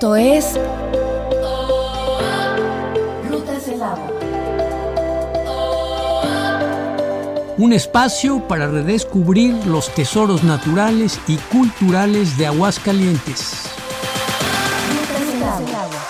Esto 0.00 0.16
es 0.16 0.58
Rutas 3.28 3.66
del 3.66 3.82
Agua. 3.82 4.10
Un 7.58 7.74
espacio 7.74 8.48
para 8.48 8.66
redescubrir 8.66 9.52
los 9.66 9.94
tesoros 9.94 10.42
naturales 10.42 11.20
y 11.28 11.36
culturales 11.36 12.38
de 12.38 12.46
Aguascalientes. 12.46 13.52
Rutas 14.88 15.58
del 15.66 15.74
Agua. 15.74 16.00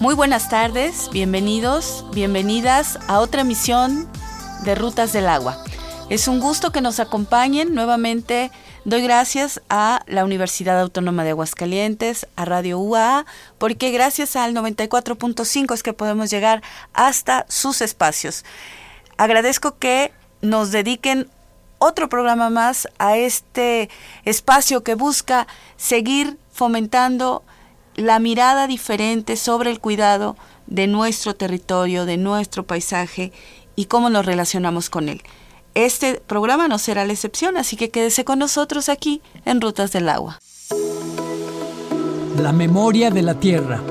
Muy 0.00 0.14
buenas 0.14 0.48
tardes, 0.48 1.10
bienvenidos, 1.12 2.06
bienvenidas 2.14 2.98
a 3.06 3.20
otra 3.20 3.42
emisión 3.42 4.08
de 4.64 4.76
Rutas 4.76 5.12
del 5.12 5.28
Agua. 5.28 5.62
Es 6.08 6.26
un 6.26 6.40
gusto 6.40 6.72
que 6.72 6.80
nos 6.80 7.00
acompañen 7.00 7.74
nuevamente. 7.74 8.50
Doy 8.86 9.02
gracias 9.02 9.60
a 9.68 10.00
la 10.06 10.24
Universidad 10.24 10.80
Autónoma 10.80 11.24
de 11.24 11.30
Aguascalientes, 11.30 12.28
a 12.36 12.44
Radio 12.44 12.78
UAA, 12.78 13.26
porque 13.58 13.90
gracias 13.90 14.36
al 14.36 14.54
94.5 14.54 15.74
es 15.74 15.82
que 15.82 15.92
podemos 15.92 16.30
llegar 16.30 16.62
hasta 16.92 17.46
sus 17.48 17.80
espacios. 17.80 18.44
Agradezco 19.16 19.76
que 19.76 20.12
nos 20.40 20.70
dediquen 20.70 21.28
otro 21.78 22.08
programa 22.08 22.48
más 22.48 22.86
a 23.00 23.16
este 23.16 23.90
espacio 24.24 24.84
que 24.84 24.94
busca 24.94 25.48
seguir 25.76 26.38
fomentando 26.52 27.42
la 27.96 28.20
mirada 28.20 28.68
diferente 28.68 29.34
sobre 29.34 29.72
el 29.72 29.80
cuidado 29.80 30.36
de 30.68 30.86
nuestro 30.86 31.34
territorio, 31.34 32.06
de 32.06 32.18
nuestro 32.18 32.64
paisaje 32.64 33.32
y 33.74 33.86
cómo 33.86 34.10
nos 34.10 34.26
relacionamos 34.26 34.90
con 34.90 35.08
él. 35.08 35.24
Este 35.76 36.22
programa 36.26 36.68
no 36.68 36.78
será 36.78 37.04
la 37.04 37.12
excepción, 37.12 37.58
así 37.58 37.76
que 37.76 37.90
quédese 37.90 38.24
con 38.24 38.38
nosotros 38.38 38.88
aquí 38.88 39.20
en 39.44 39.60
Rutas 39.60 39.92
del 39.92 40.08
Agua. 40.08 40.38
La 42.38 42.52
memoria 42.52 43.10
de 43.10 43.20
la 43.20 43.34
tierra. 43.34 43.82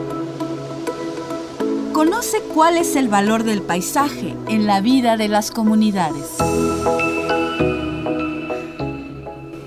Conoce 1.94 2.42
cuál 2.56 2.78
es 2.78 2.96
el 2.96 3.08
valor 3.08 3.44
del 3.44 3.62
paisaje 3.62 4.36
en 4.48 4.66
la 4.66 4.82
vida 4.82 5.16
de 5.16 5.28
las 5.28 5.52
comunidades. 5.52 6.26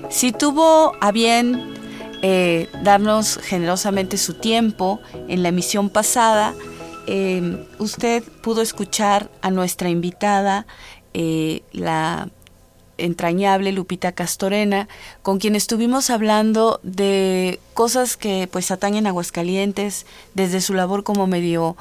Si 0.09 0.33
tuvo 0.33 0.97
a 0.99 1.13
bien 1.13 1.73
eh, 2.21 2.67
darnos 2.83 3.37
generosamente 3.37 4.17
su 4.17 4.33
tiempo 4.33 4.99
en 5.29 5.41
la 5.41 5.49
emisión 5.49 5.89
pasada, 5.89 6.53
eh, 7.07 7.65
usted 7.79 8.23
pudo 8.41 8.61
escuchar 8.61 9.31
a 9.41 9.51
nuestra 9.51 9.89
invitada, 9.89 10.67
eh, 11.13 11.61
la 11.71 12.29
entrañable 12.97 13.71
Lupita 13.71 14.11
Castorena, 14.11 14.87
con 15.21 15.39
quien 15.39 15.55
estuvimos 15.55 16.09
hablando 16.09 16.79
de 16.83 17.59
cosas 17.73 18.17
que 18.17 18.47
pues 18.51 18.71
atañen 18.71 19.07
a 19.07 19.09
Aguascalientes 19.09 20.05
desde 20.33 20.61
su 20.61 20.73
labor 20.73 21.03
como 21.03 21.27
medio 21.27 21.77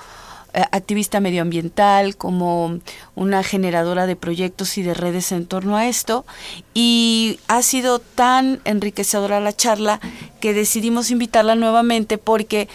activista 0.53 1.21
medioambiental, 1.21 2.17
como 2.17 2.79
una 3.15 3.43
generadora 3.43 4.07
de 4.07 4.17
proyectos 4.17 4.79
y 4.79 4.83
de 4.83 4.95
redes 4.95 5.33
en 5.33 5.47
torno 5.47 5.77
a 5.77 5.87
esto. 5.87 6.25
Y 6.75 7.41
ha 7.49 7.63
sido 7.63 7.99
tan 7.99 8.61
enriquecedora 8.65 9.41
la 9.41 9.55
charla 9.55 10.01
que 10.41 10.55
decidimos 10.55 11.11
invitarla 11.11 11.55
nuevamente 11.55 12.19
porque 12.19 12.69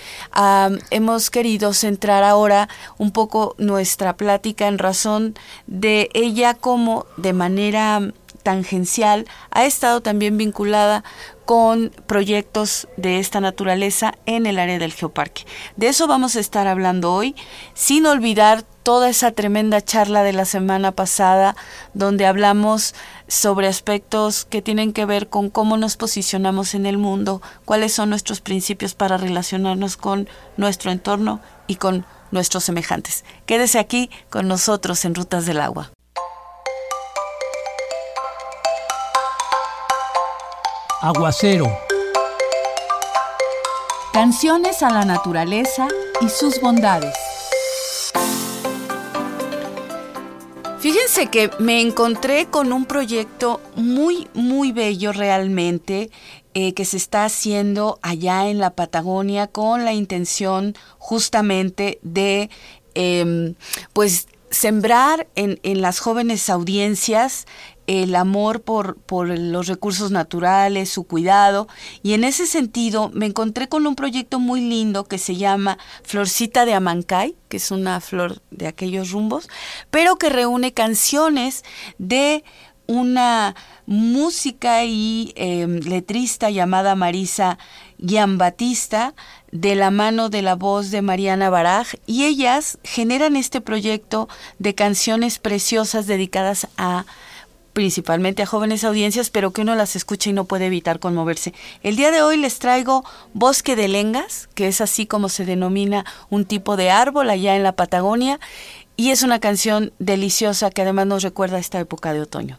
hemos 0.92 1.30
querido 1.30 1.74
centrar 1.74 2.24
ahora 2.24 2.70
un 2.98 3.12
poco 3.12 3.56
nuestra 3.58 4.18
plática 4.18 4.68
en 4.68 4.78
razón 4.78 5.36
de 5.68 6.10
ella 6.14 6.54
como 6.54 7.06
de 7.18 7.34
manera 7.34 8.12
tangencial 8.44 9.26
ha 9.52 9.66
estado 9.66 10.02
también 10.02 10.38
vinculada 10.38 11.04
con 11.46 11.90
proyectos 12.08 12.88
de 12.96 13.20
esta 13.20 13.42
naturaleza 13.42 14.14
en 14.26 14.46
el 14.46 14.60
área 14.60 14.80
del 14.80 14.94
geoparque. 14.94 15.46
De 15.76 15.88
eso 15.88 16.08
vamos 16.08 16.36
a 16.36 16.40
estar 16.40 16.68
hablando 16.68 17.14
hoy, 17.14 17.36
sin 17.74 18.06
olvidar 18.06 18.64
toda 18.84 19.10
esa 19.10 19.32
tremenda 19.32 19.82
charla 19.82 20.24
de 20.24 20.34
la 20.34 20.46
semana 20.46 20.92
pasada, 20.92 21.56
donde 21.94 22.26
hablamos 22.26 22.94
sobre 23.28 23.68
aspectos 23.68 24.46
que 24.46 24.62
tienen 24.62 24.94
que 24.94 25.06
ver 25.06 25.30
con 25.30 25.50
cómo 25.50 25.78
nos 25.78 25.98
posicionamos 25.98 26.76
en 26.76 26.86
el 26.86 26.98
mundo, 26.98 27.42
cuáles 27.66 27.94
son 27.94 28.10
nuestros 28.10 28.42
principios 28.42 28.94
para 28.94 29.18
relacionarnos 29.18 29.98
con 29.98 30.30
nuestro 30.58 30.92
entorno 30.92 31.40
y 31.68 31.76
con 31.76 32.06
nuestros 32.32 32.64
semejantes. 32.66 33.24
Quédese 33.46 33.80
aquí 33.80 34.10
con 34.30 34.48
nosotros 34.48 35.06
en 35.06 35.16
Rutas 35.16 35.46
del 35.46 35.62
Agua. 35.62 35.92
Aguacero. 41.06 41.66
Canciones 44.14 44.82
a 44.84 44.90
la 44.90 45.04
naturaleza 45.04 45.90
y 46.22 46.30
sus 46.30 46.62
bondades. 46.62 47.14
Fíjense 50.80 51.28
que 51.28 51.50
me 51.60 51.82
encontré 51.82 52.46
con 52.46 52.72
un 52.72 52.86
proyecto 52.86 53.60
muy, 53.76 54.30
muy 54.34 54.72
bello 54.72 55.12
realmente 55.12 56.10
eh, 56.54 56.74
que 56.74 56.86
se 56.86 56.96
está 56.96 57.26
haciendo 57.26 58.00
allá 58.02 58.48
en 58.48 58.60
la 58.60 58.70
Patagonia 58.70 59.48
con 59.48 59.84
la 59.84 59.92
intención 59.92 60.74
justamente 61.00 62.00
de, 62.02 62.50
em, 62.96 63.56
pues, 63.92 64.30
sembrar 64.52 65.28
en, 65.36 65.60
en, 65.64 65.82
las 65.82 66.00
jóvenes 66.00 66.50
audiencias 66.50 67.48
el 67.88 68.16
amor 68.16 68.62
por, 68.62 68.98
por 68.98 69.28
los 69.28 69.68
recursos 69.68 70.12
naturales, 70.12 70.90
su 70.90 71.04
cuidado. 71.04 71.68
Y 72.02 72.14
en 72.14 72.24
ese 72.24 72.46
sentido 72.46 73.10
me 73.14 73.26
encontré 73.26 73.68
con 73.68 73.86
un 73.88 73.96
proyecto 73.96 74.40
muy 74.40 74.62
lindo 74.62 75.06
que 75.06 75.18
se 75.18 75.36
llama 75.36 75.78
Florcita 76.04 76.66
de 76.66 76.74
Amancay, 76.74 77.36
que 77.50 77.58
es 77.58 77.72
una 77.72 78.00
flor 78.02 78.42
de 78.52 78.68
aquellos 78.68 79.12
rumbos, 79.12 79.50
pero 79.90 80.16
que 80.18 80.30
reúne 80.30 80.74
canciones 80.74 81.64
de 81.98 82.44
una 82.88 83.56
música 83.86 84.84
y 84.84 85.34
em, 85.36 85.80
letrista 85.80 86.50
llamada 86.50 86.96
Marisa 86.96 87.58
Giambatista 87.98 89.14
de 89.52 89.76
la 89.76 89.92
mano 89.92 90.30
de 90.30 90.42
la 90.42 90.56
voz 90.56 90.92
de 90.92 91.02
Mariana 91.02 91.50
Baraj 91.50 91.96
y 92.06 92.26
ellas 92.26 92.78
generan 92.84 93.36
este 93.36 93.62
proyecto 93.62 94.28
de 94.60 94.76
canciones 94.76 95.40
preciosas 95.40 96.08
dedicadas 96.08 96.68
a 96.78 97.06
principalmente 97.74 98.44
a 98.44 98.46
jóvenes 98.46 98.84
audiencias, 98.84 99.30
pero 99.30 99.52
que 99.52 99.62
uno 99.62 99.76
las 99.76 99.96
escucha 99.96 100.30
y 100.30 100.34
no 100.34 100.46
puede 100.46 100.68
evitar 100.68 101.00
conmoverse. 101.00 101.54
El 101.82 101.96
día 101.96 102.12
de 102.12 102.22
hoy 102.22 102.38
les 102.38 102.60
traigo 102.60 103.04
Bosque 103.34 103.76
de 103.76 103.88
Lengas, 103.88 104.48
que 104.54 104.68
es 104.68 104.80
así 104.80 105.06
como 105.06 105.30
se 105.30 105.46
denomina 105.46 106.06
un 106.30 106.46
tipo 106.46 106.78
de 106.78 106.92
árbol 106.92 107.30
allá 107.30 107.56
en 107.56 107.64
la 107.64 107.74
Patagonia, 107.74 108.40
y 108.96 109.10
es 109.10 109.24
una 109.24 109.40
canción 109.40 109.92
deliciosa 110.00 110.70
que 110.70 110.84
además 110.84 111.08
nos 111.08 111.24
recuerda 111.24 111.58
esta 111.58 111.80
época 111.80 112.14
de 112.14 112.22
otoño. 112.22 112.58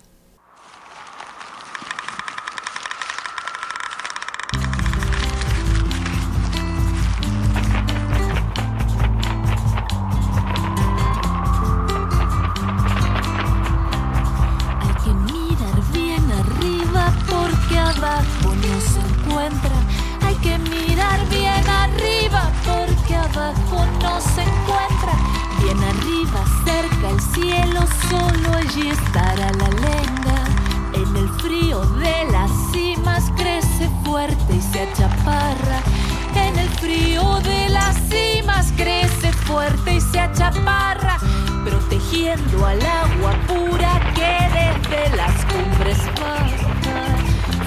chaparra, 40.55 41.19
protegiendo 41.65 42.67
al 42.67 42.81
agua 42.81 43.33
pura 43.47 44.01
que 44.15 44.33
desde 44.59 45.17
las 45.17 45.45
cumbres 45.47 45.99
baja. 46.21 47.01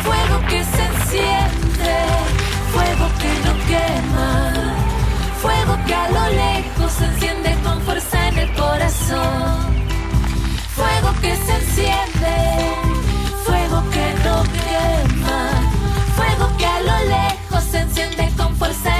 Fuego 0.03 0.41
que 0.47 0.63
se 0.63 0.85
enciende, 0.85 1.95
fuego 2.71 3.07
que 3.21 3.31
no 3.45 3.53
quema, 3.67 4.75
fuego 5.41 5.77
que 5.85 5.95
a 5.95 6.09
lo 6.09 6.27
lejos 6.29 6.91
se 6.93 7.05
enciende 7.05 7.57
con 7.63 7.81
fuerza 7.81 8.27
en 8.27 8.37
el 8.39 8.53
corazón. 8.53 9.77
Fuego 10.75 11.13
que 11.21 11.35
se 11.35 11.55
enciende, 11.55 12.35
fuego 13.45 13.83
que 13.89 14.13
no 14.23 14.43
quema, 14.43 15.49
fuego 16.15 16.57
que 16.57 16.65
a 16.65 16.79
lo 16.81 16.97
lejos 17.09 17.63
se 17.63 17.79
enciende 17.79 18.31
con 18.37 18.55
fuerza 18.55 18.89
en 18.89 18.89
el 18.89 18.91
corazón 18.91 18.96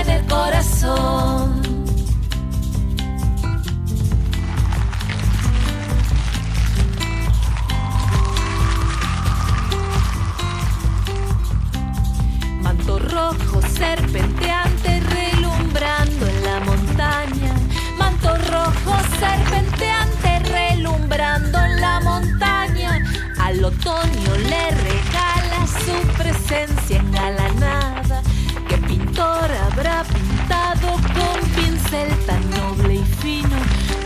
presencia 26.47 26.97
engalanada. 26.97 28.21
¿Qué 28.69 28.77
pintor 28.77 29.51
habrá 29.51 30.03
pintado 30.03 30.91
con 31.13 31.49
pincel 31.55 32.09
tan 32.25 32.49
noble 32.51 32.95
y 32.95 33.05
fino? 33.21 33.57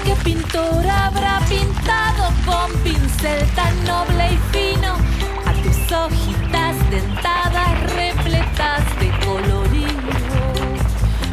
¿Qué 0.04 0.16
pintor 0.24 0.88
habrá 0.88 1.40
pintado 1.48 2.32
con 2.46 2.72
pincel 2.84 3.48
tan 3.56 3.84
noble 3.86 4.34
y 4.34 4.40
fino? 4.52 4.96
A 5.46 5.54
tus 5.54 5.92
hojitas 5.92 6.76
dentadas 6.90 7.94
repletas 7.94 8.84
de 9.00 9.10
colorido. 9.26 10.12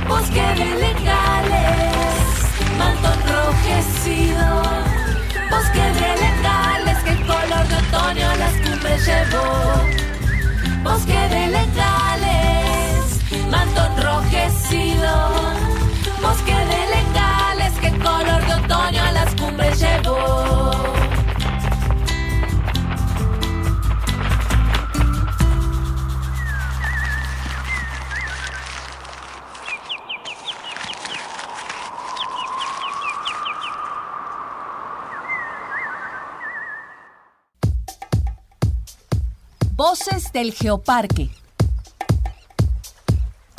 Bosque 0.09 0.43
de 0.59 0.71
legales, 0.87 2.25
manto 2.79 3.09
enrojecido. 3.15 4.63
Bosque 5.51 5.85
de 6.01 6.11
legales 6.27 6.99
que 7.05 7.27
color 7.27 7.67
de 7.69 7.77
otoño 7.77 8.29
las 8.37 8.53
cumbres 8.63 9.07
llevó. 9.07 10.08
Bosque 10.89 11.13
de 11.13 11.49
legales, 11.49 13.21
manto 13.51 13.81
enrojecido. 13.85 15.13
Bosque 16.23 16.55
de 16.73 16.81
legales 16.97 17.73
que 17.79 17.91
color 17.99 18.47
de 18.47 18.55
otoño 18.55 19.03
a 19.03 19.13
las 19.13 19.35
cumbres 19.35 19.79
llevó. 19.79 20.38
Del 40.39 40.55
Geoparque. 40.55 41.31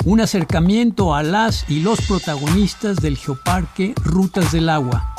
Un 0.06 0.22
acercamiento 0.22 1.14
a 1.14 1.22
las 1.22 1.68
y 1.68 1.80
los 1.80 2.00
protagonistas 2.00 2.96
del 3.02 3.18
Geoparque 3.18 3.92
Rutas 4.02 4.50
del 4.52 4.70
Agua. 4.70 5.09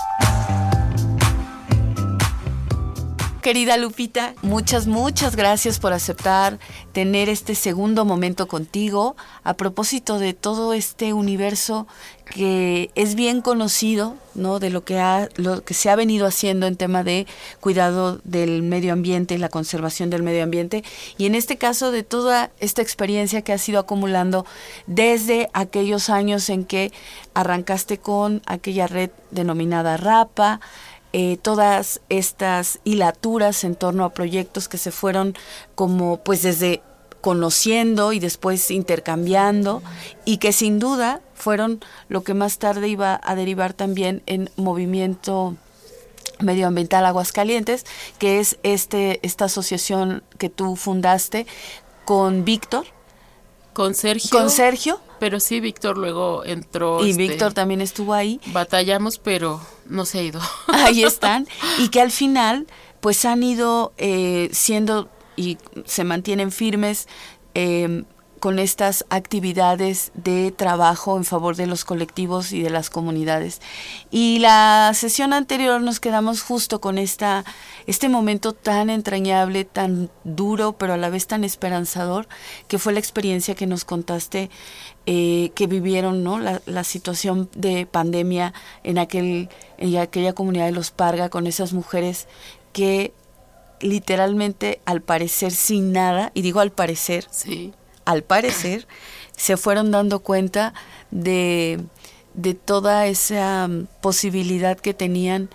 Querida 3.42 3.76
Lupita, 3.78 4.36
muchas, 4.44 4.86
muchas 4.86 5.36
gracias 5.36 5.80
por 5.80 5.94
aceptar 5.94 6.60
tener 6.92 7.28
este 7.28 7.56
segundo 7.56 8.06
momento 8.06 8.48
contigo 8.48 9.16
a 9.44 9.56
propósito 9.56 10.20
de 10.20 10.36
todo 10.36 10.74
este 10.74 11.12
universo 11.14 11.88
que 12.26 12.92
es 12.94 13.16
bien 13.16 13.42
conocido, 13.42 14.16
¿no? 14.36 14.60
De 14.60 14.70
lo 14.70 14.86
que 14.86 15.00
ha, 15.00 15.28
lo 15.38 15.64
que 15.64 15.74
se 15.74 15.90
ha 15.90 15.96
venido 15.96 16.28
haciendo 16.28 16.68
en 16.68 16.76
tema 16.78 17.04
de 17.04 17.26
cuidado 17.60 18.22
del 18.24 18.62
medio 18.62 18.94
ambiente, 18.94 19.38
la 19.40 19.50
conservación 19.50 20.12
del 20.12 20.22
medio 20.22 20.44
ambiente, 20.44 20.84
y 21.18 21.26
en 21.26 21.34
este 21.34 21.58
caso 21.58 21.92
de 21.92 22.04
toda 22.04 22.52
esta 22.60 22.84
experiencia 22.84 23.42
que 23.42 23.54
has 23.54 23.68
ido 23.68 23.80
acumulando 23.80 24.46
desde 24.86 25.50
aquellos 25.54 26.10
años 26.10 26.48
en 26.50 26.64
que 26.64 26.92
arrancaste 27.34 27.98
con 27.98 28.44
aquella 28.46 28.86
red 28.86 29.10
denominada 29.32 29.98
RAPA, 29.98 30.62
eh, 31.14 31.38
todas 31.42 32.02
estas 32.10 32.80
hilaturas 32.84 33.64
en 33.64 33.76
torno 33.76 34.06
a 34.06 34.14
proyectos 34.14 34.68
que 34.68 34.78
se 34.78 34.92
fueron 34.92 35.36
como 35.76 36.18
pues 36.18 36.42
desde 36.42 36.82
conociendo 37.22 38.14
y 38.14 38.20
después 38.20 38.72
intercambiando 38.72 39.84
y 40.26 40.38
que 40.38 40.54
sin 40.54 40.80
duda 40.80 41.22
fueron 41.36 41.80
lo 42.10 42.24
que 42.24 42.34
más 42.34 42.58
tarde 42.58 42.88
iba 42.88 43.20
a 43.24 43.36
derivar 43.36 43.74
también 43.74 44.24
en 44.26 44.50
movimiento 44.56 45.56
medioambiental 46.40 47.06
Aguascalientes, 47.06 47.86
que 48.18 48.40
es 48.40 48.58
este 48.64 49.20
esta 49.22 49.46
asociación 49.46 50.24
que 50.38 50.50
tú 50.50 50.76
fundaste 50.76 51.46
con 52.06 52.44
Víctor, 52.46 52.86
Con 53.74 53.96
Sergio. 53.96 54.30
con 54.32 54.50
Sergio 54.50 55.00
Pero 55.20 55.40
sí, 55.40 55.60
Víctor 55.60 55.98
luego 55.98 56.44
entró. 56.46 57.06
y 57.06 57.12
este, 57.12 57.24
Víctor 57.28 57.54
también 57.54 57.82
estuvo 57.82 58.14
ahí. 58.14 58.42
Batallamos, 58.48 59.18
pero 59.18 59.62
no 59.86 60.06
se 60.06 60.20
ha 60.20 60.24
ido. 60.24 60.42
ahí 60.68 61.04
están, 61.06 61.48
y 61.80 61.90
que 61.90 62.02
al 62.02 62.12
final 62.12 62.68
pues 63.00 63.26
han 63.26 63.44
ido 63.44 63.94
eh, 63.98 64.50
siendo 64.52 65.10
y 65.36 65.58
se 65.86 66.04
mantienen 66.04 66.52
firmes 66.52 67.08
eh, 67.56 68.04
con 68.42 68.58
estas 68.60 69.06
actividades 69.10 70.12
de 70.16 70.52
trabajo 70.52 71.16
en 71.16 71.24
favor 71.24 71.56
de 71.56 71.68
los 71.68 71.86
colectivos 71.86 72.52
y 72.52 72.64
de 72.64 72.72
las 72.72 72.90
comunidades. 72.90 73.62
Y 74.10 74.40
la 74.40 74.92
sesión 74.96 75.32
anterior 75.32 75.80
nos 75.80 76.00
quedamos 76.00 76.42
justo 76.42 76.82
con 76.82 76.98
esta, 76.98 77.46
este 77.86 78.10
momento 78.10 78.54
tan 78.54 78.90
entrañable, 78.90 79.64
tan 79.64 80.10
duro, 80.24 80.74
pero 80.74 80.94
a 80.94 80.98
la 80.98 81.10
vez 81.10 81.28
tan 81.28 81.44
esperanzador, 81.44 82.28
que 82.68 82.80
fue 82.80 82.94
la 82.94 83.00
experiencia 83.00 83.54
que 83.54 83.68
nos 83.68 83.86
contaste 83.86 84.50
eh, 85.06 85.52
que 85.54 85.68
vivieron 85.68 86.24
¿no? 86.24 86.40
la, 86.40 86.84
situación 86.84 87.48
de 87.56 87.86
pandemia 87.86 88.54
en, 88.84 88.98
aquel, 88.98 89.50
en 89.78 89.98
aquella 89.98 90.34
comunidad 90.34 90.66
de 90.66 90.72
los 90.72 90.90
Parga 90.90 91.30
con 91.30 91.46
esas 91.46 91.74
mujeres 91.74 92.28
que 92.74 93.14
literalmente 93.82 94.82
al 94.86 95.02
parecer 95.02 95.52
sin 95.52 95.92
nada, 95.92 96.32
y 96.34 96.42
digo 96.42 96.60
al 96.60 96.72
parecer, 96.72 97.28
Sí. 97.30 97.74
Al 98.06 98.24
parecer, 98.24 98.88
se 99.36 99.58
fueron 99.58 99.92
dando 99.92 100.20
cuenta 100.20 100.74
de, 101.10 101.80
de 102.34 102.54
toda 102.54 103.08
esa 103.08 103.68
mm, 103.68 103.88
posibilidad 104.02 104.80
que 104.80 104.94
tenían 104.94 105.50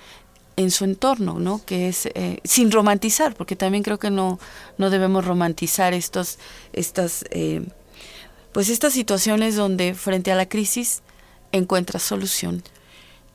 en 0.57 0.71
su 0.71 0.85
entorno, 0.85 1.39
¿no? 1.39 1.61
Que 1.65 1.89
es 1.89 2.07
eh, 2.15 2.41
sin 2.45 2.71
romantizar, 2.71 3.35
porque 3.35 3.57
también 3.57 3.83
creo 3.83 3.99
que 3.99 4.11
no, 4.11 4.39
no 4.79 4.91
debemos 4.91 5.25
romantizar 5.25 5.93
estos, 5.93 6.39
estas, 6.73 7.25
eh, 7.31 7.67
pues 8.53 8.71
estas 8.71 8.95
situaciones 8.95 9.55
donde 9.55 9.95
frente 9.95 10.33
a 10.33 10.35
la 10.35 10.49
crisis 10.49 11.03
encuentras 11.53 12.03
solución. 12.03 12.63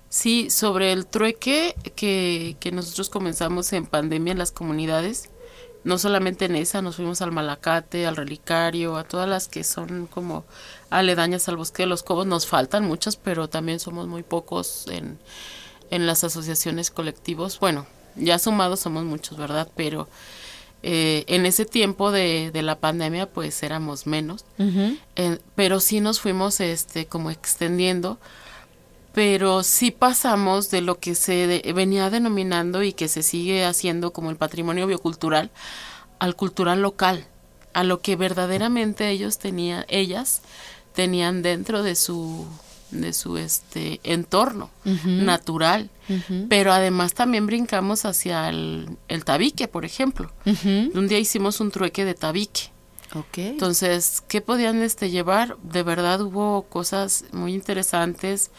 Sí, 0.10 0.50
sobre 0.50 0.92
el 0.92 1.06
trueque 1.06 1.76
que, 1.96 2.58
que 2.60 2.72
nosotros 2.72 3.10
comenzamos 3.10 3.72
en 3.72 3.86
pandemia 3.86 4.32
en 4.32 4.40
las 4.40 4.52
comunidades, 4.52 5.30
no 5.84 5.98
solamente 5.98 6.46
en 6.46 6.56
esa, 6.56 6.82
nos 6.82 6.98
fuimos 6.98 7.22
al 7.22 7.32
Malacate, 7.32 8.06
al 8.06 8.16
Relicario, 8.16 8.98
a 8.98 9.04
todas 9.04 9.28
las 9.28 9.48
que 9.48 9.64
son 9.64 10.08
como 10.08 10.46
aledañas 10.90 11.48
al 11.48 11.58
Bosque 11.58 11.84
de 11.84 11.88
los 11.88 12.04
Cobos, 12.04 12.28
nos 12.28 12.46
faltan 12.46 12.86
muchas, 12.86 13.16
pero 13.16 13.48
también 13.50 13.80
somos 13.80 14.08
muy 14.08 14.24
pocos 14.24 14.86
en, 14.90 15.18
en 15.90 16.06
las 16.06 16.24
asociaciones 16.24 16.92
colectivos. 16.92 17.60
Bueno, 17.60 17.88
ya 18.16 18.38
sumados 18.40 18.82
somos 18.82 19.06
muchos, 19.06 19.38
¿verdad? 19.38 19.70
Pero 19.76 20.08
eh, 20.84 21.24
en 21.28 21.46
ese 21.46 21.66
tiempo 21.66 22.12
de, 22.12 22.52
de 22.52 22.62
la 22.62 22.80
pandemia, 22.80 23.28
pues 23.28 23.64
éramos 23.64 24.08
menos, 24.08 24.46
Eh, 25.16 25.40
pero 25.56 25.80
sí 25.80 26.00
nos 26.00 26.20
fuimos 26.20 26.60
este, 26.60 27.06
como 27.06 27.32
extendiendo 27.32 28.20
pero 29.14 29.64
sí 29.64 29.92
pasamos 29.92 30.70
de 30.72 30.82
lo 30.82 31.00
que 31.00 31.16
se 31.16 31.48
de- 31.48 31.74
venía 31.74 32.10
denominando 32.10 32.82
y 32.84 32.94
que 32.94 33.08
se 33.08 33.24
sigue 33.24 33.66
haciendo 33.66 34.12
como 34.14 34.30
el 34.30 34.38
patrimonio 34.38 34.88
biocultural 34.88 35.52
al 36.20 36.36
cultural 36.36 36.82
local, 36.82 37.26
a 37.74 37.84
lo 37.84 38.00
que 38.02 38.16
verdaderamente 38.16 39.10
ellos 39.10 39.38
tenían, 39.40 39.86
ellas 39.88 40.42
tenían 40.94 41.42
dentro 41.42 41.84
de 41.84 41.96
su 41.96 42.46
de 42.92 43.14
su 43.14 43.38
este 43.38 44.02
entorno 44.04 44.70
natural, 45.26 45.90
pero 46.50 46.74
además 46.74 47.14
también 47.14 47.46
brincamos 47.48 48.04
hacia 48.04 48.50
el, 48.50 48.98
el 49.08 49.24
tabique, 49.24 49.70
por 49.70 49.86
ejemplo. 49.86 50.30
Un 50.94 51.08
día 51.08 51.18
hicimos 51.18 51.62
un 51.62 51.72
trueque 51.72 52.04
de 52.04 52.16
tabique. 52.16 52.64
Entonces, 53.38 54.22
¿qué 54.28 54.42
podían 54.42 54.82
este 54.82 55.10
llevar? 55.10 55.56
De 55.64 55.84
verdad 55.84 56.20
hubo 56.22 56.64
cosas 56.64 57.24
muy 57.32 57.54
interesantes, 57.54 58.52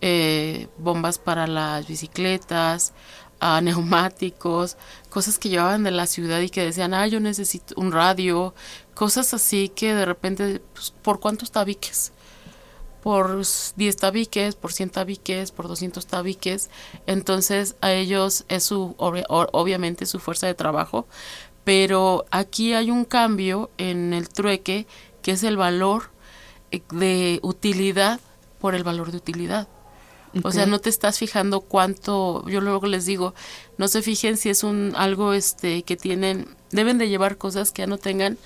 eh, 0.00 0.68
bombas 0.78 1.18
para 1.18 1.46
las 1.46 1.86
bicicletas, 1.86 2.92
neumáticos, 3.62 4.76
cosas 5.08 5.38
que 5.38 5.48
llevaban 5.48 5.82
de 5.82 5.90
la 5.90 6.06
ciudad 6.06 6.40
y 6.40 6.50
que 6.50 6.64
decían, 6.64 6.94
ah, 6.94 7.06
yo 7.06 7.20
necesito 7.20 7.74
un 7.76 7.92
radio, 7.92 8.54
cosas 8.94 9.32
así 9.34 9.68
que 9.68 9.94
de 9.94 10.04
repente, 10.04 10.60
pues, 10.74 10.90
¿por 10.90 11.20
cuántos 11.20 11.50
tabiques? 11.50 12.12
por 13.02 13.42
10 13.76 13.96
tabiques, 13.96 14.54
por 14.56 14.72
100 14.72 14.90
tabiques, 14.90 15.52
por 15.52 15.68
200 15.68 16.06
tabiques. 16.06 16.70
Entonces 17.06 17.76
a 17.80 17.92
ellos 17.92 18.44
es 18.48 18.64
su, 18.64 18.94
obviamente 18.98 20.06
su 20.06 20.18
fuerza 20.18 20.46
de 20.46 20.54
trabajo, 20.54 21.06
pero 21.64 22.24
aquí 22.30 22.74
hay 22.74 22.90
un 22.90 23.04
cambio 23.04 23.70
en 23.78 24.12
el 24.12 24.28
trueque 24.28 24.86
que 25.22 25.32
es 25.32 25.42
el 25.44 25.56
valor 25.56 26.10
eh, 26.70 26.82
de 26.90 27.40
utilidad 27.42 28.20
por 28.58 28.74
el 28.74 28.84
valor 28.84 29.10
de 29.10 29.18
utilidad. 29.18 29.68
O 30.42 30.52
sea, 30.52 30.66
no 30.66 30.78
te 30.78 30.88
estás 30.90 31.18
fijando 31.18 31.60
cuánto, 31.60 32.48
yo 32.48 32.60
luego 32.60 32.86
les 32.86 33.04
digo, 33.06 33.34
no 33.78 33.88
se 33.88 34.02
fijen 34.02 34.36
si 34.36 34.48
es 34.48 34.62
un 34.62 34.92
algo 34.96 35.32
este 35.32 35.82
que 35.82 35.96
tienen, 35.96 36.46
deben 36.70 36.98
de 36.98 37.08
llevar 37.08 37.36
cosas 37.36 37.72
que 37.72 37.82
ya 37.82 37.86
no 37.86 37.98
tengan 37.98 38.38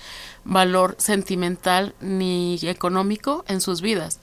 valor 0.45 0.95
sentimental 0.97 1.93
ni 2.01 2.57
económico 2.63 3.45
en 3.47 3.61
sus 3.61 3.81
vidas. 3.81 4.19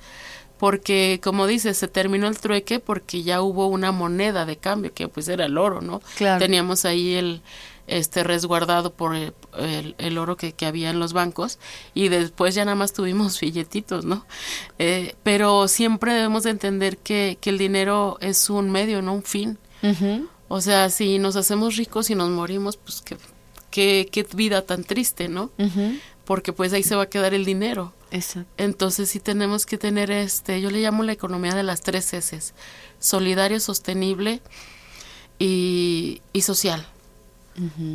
Porque, 0.59 1.21
como 1.23 1.49
dices, 1.49 1.77
se 1.77 1.89
terminó 1.89 2.29
el 2.29 2.39
trueque 2.39 2.79
porque 2.79 3.25
ya 3.25 3.43
hubo 3.43 3.67
una 3.67 3.91
moneda 3.91 4.47
de 4.47 4.57
cambio, 4.57 4.93
que 4.95 5.09
pues 5.09 5.27
era 5.29 5.47
el 5.47 5.59
oro, 5.59 5.81
¿no? 5.81 6.01
Claro. 6.17 6.39
Teníamos 6.39 6.85
ahí 6.85 7.15
el, 7.15 7.43
este 7.87 8.23
resguardado 8.23 8.93
por 8.93 9.15
el, 9.15 9.35
el, 9.99 10.19
oro 10.19 10.37
que, 10.37 10.53
que, 10.53 10.67
había 10.67 10.91
en 10.91 11.01
los 11.01 11.13
bancos 11.13 11.59
y 11.95 12.09
después 12.09 12.55
ya 12.55 12.65
nada 12.65 12.75
más 12.75 12.93
tuvimos 12.93 13.41
billetitos, 13.41 14.05
¿no? 14.05 14.27
Eh, 14.79 15.15
pero 15.23 15.69
siempre 15.69 16.15
debemos 16.15 16.45
de 16.45 16.51
entender 16.51 16.99
que, 16.99 17.39
que, 17.41 17.51
el 17.51 17.59
dinero 17.59 18.19
es 18.21 18.51
un 18.51 18.71
medio, 18.71 19.03
no 19.03 19.15
un 19.15 19.23
fin. 19.23 19.59
O 20.49 20.61
sea, 20.61 20.91
si 20.91 21.19
nos 21.19 21.35
hacemos 21.35 21.77
ricos 21.77 22.09
y 22.11 22.15
nos 22.15 22.31
morimos, 22.31 22.77
pues 22.77 23.03
qué, 23.03 23.17
qué, 23.71 24.09
qué 24.11 24.25
vida 24.35 24.63
tan 24.63 24.85
triste, 24.85 25.29
¿no? 25.29 25.51
Porque 26.25 26.53
pues 26.53 26.73
ahí 26.73 26.85
se 26.85 26.95
va 26.95 27.05
a 27.05 27.09
quedar 27.09 27.35
el 27.35 27.45
dinero. 27.45 27.93
Exacto. 28.13 28.49
Entonces 28.59 29.09
sí 29.09 29.19
tenemos 29.19 29.67
que 29.67 29.77
tener 29.77 30.11
este, 30.13 30.61
yo 30.61 30.71
le 30.71 30.81
llamo 30.81 31.03
la 31.03 31.13
economía 31.13 31.55
de 31.55 31.65
las 31.65 31.81
tres 31.81 32.13
S, 32.13 32.53
solidario, 33.01 33.59
sostenible 33.59 34.41
y, 35.39 36.21
y 36.33 36.43
social 36.43 36.87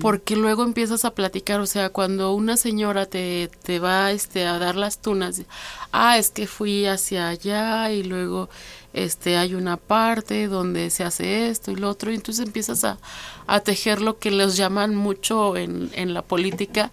porque 0.01 0.35
luego 0.35 0.63
empiezas 0.63 1.03
a 1.05 1.11
platicar, 1.11 1.59
o 1.59 1.65
sea, 1.65 1.89
cuando 1.89 2.33
una 2.33 2.57
señora 2.57 3.05
te, 3.05 3.49
te 3.63 3.79
va 3.79 4.11
este, 4.11 4.45
a 4.45 4.59
dar 4.59 4.75
las 4.75 4.99
tunas, 4.99 5.41
ah, 5.91 6.17
es 6.17 6.29
que 6.29 6.47
fui 6.47 6.85
hacia 6.85 7.29
allá 7.29 7.91
y 7.91 8.03
luego 8.03 8.49
este, 8.93 9.37
hay 9.37 9.55
una 9.55 9.77
parte 9.77 10.47
donde 10.47 10.89
se 10.89 11.03
hace 11.03 11.49
esto 11.49 11.71
y 11.71 11.75
lo 11.75 11.89
otro, 11.89 12.11
y 12.11 12.15
entonces 12.15 12.45
empiezas 12.45 12.83
a, 12.83 12.97
a 13.47 13.59
tejer 13.59 14.01
lo 14.01 14.19
que 14.19 14.31
les 14.31 14.57
llaman 14.57 14.95
mucho 14.95 15.57
en, 15.57 15.89
en 15.93 16.13
la 16.13 16.21
política, 16.21 16.91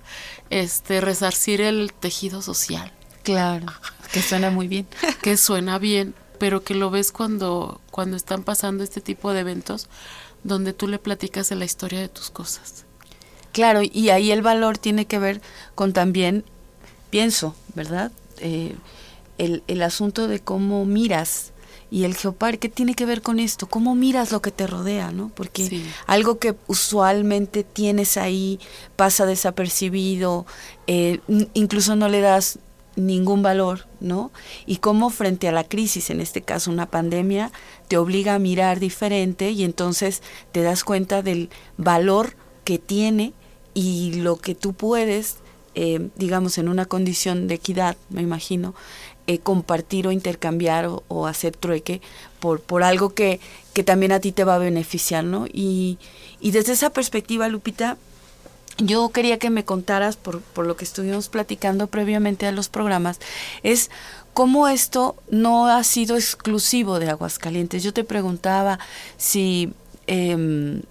este, 0.50 1.00
resarcir 1.00 1.60
el 1.60 1.92
tejido 1.92 2.42
social. 2.42 2.92
Claro, 3.22 3.66
que 4.12 4.22
suena 4.22 4.50
muy 4.50 4.68
bien. 4.68 4.86
que 5.22 5.36
suena 5.36 5.78
bien, 5.78 6.14
pero 6.38 6.62
que 6.62 6.74
lo 6.74 6.90
ves 6.90 7.10
cuando, 7.12 7.80
cuando 7.90 8.16
están 8.16 8.42
pasando 8.42 8.84
este 8.84 9.00
tipo 9.00 9.32
de 9.32 9.40
eventos, 9.40 9.88
donde 10.44 10.72
tú 10.72 10.86
le 10.88 10.98
platicas 10.98 11.48
de 11.48 11.56
la 11.56 11.64
historia 11.64 12.00
de 12.00 12.08
tus 12.08 12.30
cosas. 12.30 12.84
Claro, 13.52 13.80
y 13.82 14.10
ahí 14.10 14.30
el 14.30 14.42
valor 14.42 14.78
tiene 14.78 15.06
que 15.06 15.18
ver 15.18 15.40
con 15.74 15.92
también, 15.92 16.44
pienso, 17.10 17.54
¿verdad? 17.74 18.12
Eh, 18.38 18.74
el, 19.38 19.62
el 19.66 19.82
asunto 19.82 20.28
de 20.28 20.40
cómo 20.40 20.84
miras 20.84 21.52
y 21.90 22.02
el 22.04 22.16
geoparque 22.16 22.68
tiene 22.68 22.94
que 22.94 23.06
ver 23.06 23.22
con 23.22 23.38
esto, 23.38 23.66
cómo 23.68 23.94
miras 23.94 24.32
lo 24.32 24.42
que 24.42 24.50
te 24.50 24.66
rodea, 24.66 25.12
¿no? 25.12 25.28
Porque 25.28 25.68
Sí. 25.68 25.84
algo 26.06 26.38
que 26.40 26.56
usualmente 26.66 27.62
tienes 27.62 28.16
ahí 28.16 28.58
pasa 28.96 29.26
desapercibido, 29.26 30.46
eh, 30.88 31.20
incluso 31.54 31.94
no 31.94 32.08
le 32.08 32.20
das 32.20 32.58
ningún 32.96 33.42
valor, 33.42 33.86
¿no? 34.00 34.30
Y 34.66 34.76
cómo 34.76 35.10
frente 35.10 35.48
a 35.48 35.52
la 35.52 35.64
crisis, 35.64 36.10
en 36.10 36.20
este 36.20 36.42
caso 36.42 36.70
una 36.70 36.86
pandemia, 36.86 37.50
te 37.88 37.96
obliga 37.96 38.34
a 38.34 38.38
mirar 38.38 38.80
diferente 38.80 39.50
y 39.50 39.64
entonces 39.64 40.22
te 40.52 40.62
das 40.62 40.84
cuenta 40.84 41.22
del 41.22 41.50
valor 41.76 42.36
que 42.64 42.78
tiene 42.78 43.32
y 43.74 44.14
lo 44.14 44.36
que 44.36 44.54
tú 44.54 44.72
puedes, 44.72 45.36
eh, 45.74 46.08
digamos, 46.16 46.58
en 46.58 46.68
una 46.68 46.86
condición 46.86 47.48
de 47.48 47.56
equidad, 47.56 47.96
me 48.10 48.22
imagino, 48.22 48.74
eh, 49.26 49.38
compartir 49.38 50.06
o 50.06 50.12
intercambiar 50.12 50.86
o, 50.86 51.02
o 51.08 51.26
hacer 51.26 51.56
trueque 51.56 52.00
por, 52.40 52.60
por 52.60 52.82
algo 52.82 53.14
que, 53.14 53.40
que 53.72 53.82
también 53.82 54.12
a 54.12 54.20
ti 54.20 54.32
te 54.32 54.44
va 54.44 54.56
a 54.56 54.58
beneficiar, 54.58 55.24
¿no? 55.24 55.46
Y, 55.52 55.98
y 56.40 56.50
desde 56.50 56.72
esa 56.72 56.90
perspectiva, 56.90 57.48
Lupita, 57.48 57.96
yo 58.78 59.08
quería 59.10 59.38
que 59.38 59.50
me 59.50 59.64
contaras, 59.64 60.16
por, 60.16 60.40
por 60.40 60.66
lo 60.66 60.76
que 60.76 60.84
estuvimos 60.84 61.28
platicando 61.28 61.86
previamente 61.86 62.46
a 62.46 62.52
los 62.52 62.68
programas, 62.68 63.20
es 63.62 63.90
cómo 64.32 64.68
esto 64.68 65.16
no 65.30 65.68
ha 65.68 65.82
sido 65.84 66.16
exclusivo 66.16 66.98
de 66.98 67.10
Aguascalientes. 67.10 67.82
Yo 67.82 67.92
te 67.92 68.04
preguntaba 68.04 68.78
si 69.16 69.72
em, 70.06 70.82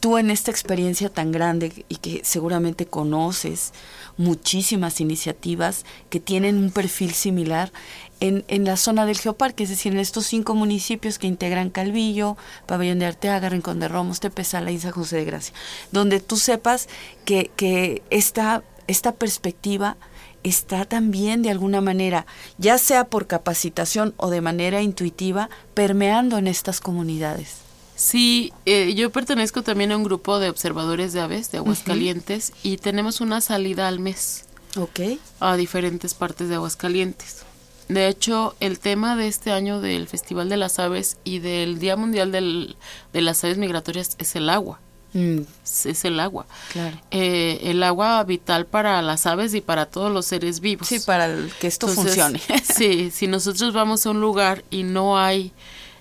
tú 0.00 0.18
en 0.18 0.30
esta 0.30 0.50
experiencia 0.50 1.08
tan 1.08 1.32
grande 1.32 1.84
y 1.88 1.96
que 1.96 2.20
seguramente 2.24 2.86
conoces 2.86 3.72
muchísimas 4.16 5.00
iniciativas 5.00 5.84
que 6.10 6.20
tienen 6.20 6.58
un 6.58 6.70
perfil 6.70 7.12
similar 7.12 7.72
en, 8.20 8.44
en 8.48 8.64
la 8.64 8.76
zona 8.76 9.06
del 9.06 9.18
Geoparque, 9.18 9.62
es 9.64 9.70
decir, 9.70 9.92
en 9.92 9.98
estos 9.98 10.26
cinco 10.26 10.54
municipios 10.54 11.18
que 11.18 11.26
integran 11.26 11.70
Calvillo, 11.70 12.36
Pabellón 12.66 12.98
de 12.98 13.06
Arteaga, 13.06 13.48
Rincón 13.48 13.80
de 13.80 13.88
Romos, 13.88 14.20
Tepezala 14.20 14.70
y 14.70 14.78
San 14.80 14.92
José 14.92 15.16
de 15.18 15.24
Gracia, 15.24 15.54
donde 15.92 16.20
tú 16.20 16.36
sepas 16.36 16.88
que, 17.24 17.50
que 17.56 18.02
esta, 18.10 18.62
esta 18.86 19.12
perspectiva 19.12 19.96
está 20.44 20.84
también 20.84 21.42
de 21.42 21.50
alguna 21.50 21.80
manera, 21.80 22.26
ya 22.58 22.78
sea 22.78 23.04
por 23.04 23.26
capacitación 23.26 24.14
o 24.16 24.30
de 24.30 24.40
manera 24.40 24.82
intuitiva, 24.82 25.50
permeando 25.74 26.38
en 26.38 26.46
estas 26.46 26.80
comunidades. 26.80 27.56
Sí, 27.96 28.52
eh, 28.64 28.94
yo 28.94 29.10
pertenezco 29.10 29.62
también 29.62 29.90
a 29.90 29.96
un 29.96 30.04
grupo 30.04 30.38
de 30.38 30.48
observadores 30.48 31.12
de 31.12 31.20
aves 31.20 31.50
de 31.50 31.58
Aguascalientes 31.58 32.52
y 32.62 32.76
tenemos 32.76 33.20
una 33.20 33.40
salida 33.40 33.88
al 33.88 33.98
mes 33.98 34.44
Ok. 34.76 35.00
a 35.40 35.56
diferentes 35.56 36.14
partes 36.14 36.48
de 36.48 36.54
Aguascalientes. 36.54 37.38
De 37.88 38.08
hecho, 38.08 38.54
el 38.60 38.78
tema 38.78 39.16
de 39.16 39.28
este 39.28 39.50
año 39.50 39.80
del 39.80 40.06
Festival 40.08 40.48
de 40.48 40.56
las 40.58 40.78
Aves 40.78 41.16
y 41.24 41.38
del 41.38 41.78
Día 41.78 41.96
Mundial 41.96 42.30
del- 42.32 42.76
de 43.12 43.22
las 43.22 43.42
Aves 43.44 43.56
Migratorias 43.58 44.14
es 44.18 44.36
el 44.36 44.50
agua. 44.50 44.78
Mm, 45.14 45.38
Es, 45.64 45.86
es 45.86 46.04
el 46.04 46.20
agua. 46.20 46.46
claro. 46.70 46.98
Eh, 47.10 47.60
el 47.62 47.82
agua 47.82 48.22
vital 48.24 48.66
para 48.66 49.00
las 49.00 49.24
aves 49.24 49.54
y 49.54 49.62
para 49.62 49.86
todos 49.86 50.12
los 50.12 50.26
seres 50.26 50.60
vivos. 50.60 50.86
Sí, 50.86 51.00
para 51.00 51.24
el- 51.26 51.50
que 51.58 51.66
esto 51.66 51.88
Entonces, 51.88 52.14
funcione. 52.14 52.40
sí, 52.76 53.10
si 53.10 53.26
nosotros 53.26 53.72
vamos 53.72 54.04
a 54.04 54.10
un 54.10 54.20
lugar 54.20 54.64
y 54.70 54.82
no 54.82 55.16
hay 55.18 55.52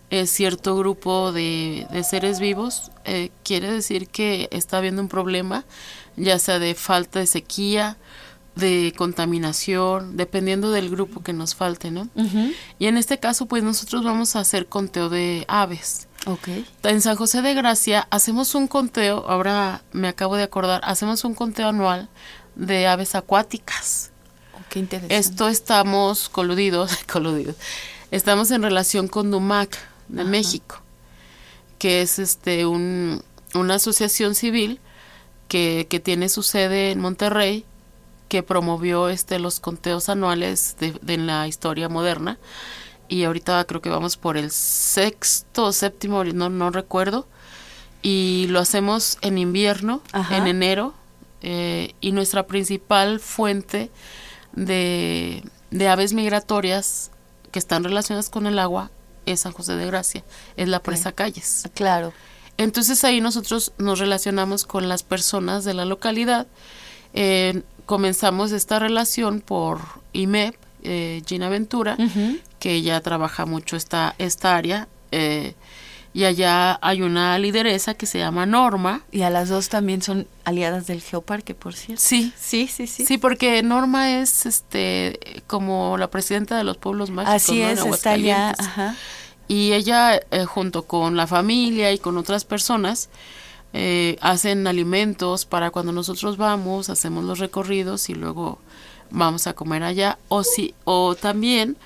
eh, 0.10 0.26
cierto 0.28 0.76
grupo 0.78 1.32
de, 1.32 1.88
de 1.90 2.04
seres 2.04 2.40
vivos, 2.42 2.92
eh, 3.06 3.30
quiere 3.44 3.72
decir 3.72 4.10
que 4.10 4.50
está 4.52 4.78
habiendo 4.80 5.02
un 5.02 5.08
problema, 5.08 5.64
ya 6.18 6.38
sea 6.40 6.60
de 6.60 6.76
falta 6.76 7.20
de 7.20 7.28
sequía, 7.28 7.96
de 8.58 8.94
contaminación, 8.98 10.18
dependiendo 10.18 10.72
del 10.72 10.90
grupo 10.90 11.22
que 11.22 11.34
nos 11.34 11.56
falte, 11.56 11.92
¿no? 11.92 12.10
Y 12.80 12.88
en 12.88 12.98
este 12.98 13.20
caso, 13.20 13.46
pues 13.46 13.64
nosotros 13.64 14.04
vamos 14.04 14.36
a 14.36 14.40
hacer 14.40 14.68
conteo 14.68 15.10
de 15.10 15.46
aves. 15.48 16.08
Ok. 16.26 16.50
En 16.84 17.02
San 17.02 17.16
José 17.16 17.42
de 17.42 17.54
Gracia 17.54 18.08
hacemos 18.10 18.56
un 18.56 18.68
conteo, 18.68 19.26
ahora 19.28 19.84
me 19.94 20.08
acabo 20.08 20.36
de 20.36 20.44
acordar, 20.44 20.82
hacemos 20.84 21.24
un 21.24 21.36
conteo 21.36 21.70
anual 21.70 22.10
de 22.56 22.88
aves 22.88 23.16
acuáticas. 23.16 24.12
Oh, 24.54 24.62
qué 24.70 24.80
interesante. 24.80 25.16
Esto 25.16 25.48
estamos 25.48 26.30
coludidos, 26.30 26.98
coludidos. 27.12 27.56
Estamos 28.12 28.52
en 28.52 28.64
relación 28.64 29.08
con 29.08 29.32
DUMAC 29.32 29.78
de 30.08 30.24
México, 30.24 30.82
que 31.78 32.02
es 32.02 32.20
este 32.20 32.66
un, 32.66 33.22
una 33.54 33.76
asociación 33.76 34.34
civil 34.34 34.80
que, 35.48 35.88
que 35.90 36.00
tiene 36.00 36.30
su 36.30 36.42
sede 36.44 36.92
en 36.92 37.00
Monterrey, 37.00 37.66
que 38.28 38.44
promovió 38.44 39.10
este 39.10 39.40
los 39.40 39.60
conteos 39.60 40.10
anuales 40.10 40.76
de, 40.80 40.94
de 41.02 41.14
en 41.16 41.28
la 41.28 41.48
historia 41.48 41.90
moderna. 41.90 42.38
Y 43.10 43.24
ahorita 43.24 43.64
creo 43.66 43.82
que 43.82 43.90
vamos 43.90 44.18
por 44.18 44.36
el 44.38 44.52
sexto 44.52 45.66
o 45.66 45.72
séptimo, 45.72 46.24
no, 46.26 46.50
no 46.50 46.72
recuerdo. 46.72 47.28
Y 48.02 48.48
lo 48.50 48.60
hacemos 48.60 49.18
en 49.22 49.38
invierno, 49.38 50.02
Ajá. 50.12 50.38
en 50.38 50.48
enero. 50.48 50.94
eh, 51.42 51.94
y 52.02 52.12
nuestra 52.14 52.48
principal 52.48 53.20
fuente 53.20 53.92
de, 54.54 55.44
de 55.72 55.88
aves 55.88 56.14
migratorias 56.14 57.12
que 57.52 57.60
están 57.60 57.84
relacionadas 57.84 58.30
con 58.30 58.48
el 58.48 58.60
agua 58.60 58.90
es 59.26 59.42
San 59.42 59.52
José 59.52 59.76
de 59.76 59.86
Gracia, 59.86 60.24
es 60.58 60.68
la 60.68 60.80
presa 60.82 61.12
Calles. 61.12 61.70
Claro. 61.76 62.12
Entonces 62.58 63.04
ahí 63.04 63.22
nosotros 63.22 63.72
nos 63.78 64.00
relacionamos 64.00 64.66
con 64.66 64.90
las 64.90 65.04
personas 65.04 65.64
de 65.64 65.74
la 65.76 65.86
localidad. 65.86 66.48
Eh, 67.14 67.62
comenzamos 67.88 68.52
esta 68.52 68.78
relación 68.78 69.42
por 69.42 69.80
IMEP, 70.14 70.56
eh, 70.84 71.24
Gina 71.26 71.50
Ventura, 71.50 71.98
que 72.60 72.74
ella 72.74 73.02
trabaja 73.02 73.48
mucho 73.48 73.76
esta, 73.76 74.14
esta 74.20 74.56
área. 74.56 74.88
eh, 75.12 75.56
y 76.14 76.24
allá 76.24 76.80
hay 76.82 77.04
una 77.04 77.38
lideresa 77.38 77.94
que 77.94 78.08
se 78.08 78.18
llama 78.18 78.48
Norma. 78.48 79.04
Y 79.12 79.22
a 79.22 79.30
las 79.30 79.50
dos 79.50 79.70
también 79.70 80.02
son 80.02 80.28
aliadas 80.46 80.88
del 80.88 81.02
Geoparque, 81.02 81.54
por 81.54 81.76
cierto. 81.76 82.02
Sí, 82.04 82.34
sí, 82.36 82.68
sí, 82.68 82.88
sí. 82.88 83.06
Sí, 83.06 83.20
porque 83.20 83.62
Norma 83.62 84.20
es 84.20 84.48
este 84.48 85.44
como 85.46 85.96
la 86.00 86.10
presidenta 86.10 86.58
de 86.58 86.64
los 86.64 86.78
pueblos 86.78 87.12
mágicos. 87.12 87.36
Así 87.36 87.62
es, 87.62 87.86
está 87.86 88.12
allá. 88.12 88.56
Ajá. 88.58 88.96
Y 89.48 89.74
ella, 89.74 90.20
eh, 90.32 90.46
junto 90.46 90.88
con 90.88 91.16
la 91.18 91.28
familia 91.28 91.92
y 91.94 92.00
con 92.00 92.18
otras 92.18 92.46
personas, 92.46 93.10
eh, 93.74 94.18
hacen 94.22 94.68
alimentos 94.68 95.46
para 95.46 95.72
cuando 95.72 95.92
nosotros 95.92 96.38
vamos, 96.38 96.90
hacemos 96.90 97.24
los 97.24 97.40
recorridos 97.40 98.10
y 98.10 98.16
luego 98.16 98.60
vamos 99.10 99.48
a 99.48 99.54
comer 99.54 99.84
allá. 99.84 100.18
O, 100.30 100.44
si, 100.44 100.74
o 100.84 101.16
también 101.16 101.78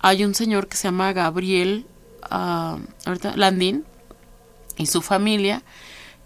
hay 0.00 0.24
un 0.24 0.34
señor 0.34 0.68
que 0.68 0.76
se 0.76 0.88
llama 0.88 1.12
Gabriel 1.12 1.86
uh, 2.30 2.78
ahorita, 3.06 3.36
Landín 3.36 3.84
y 4.76 4.86
su 4.86 5.02
familia, 5.02 5.62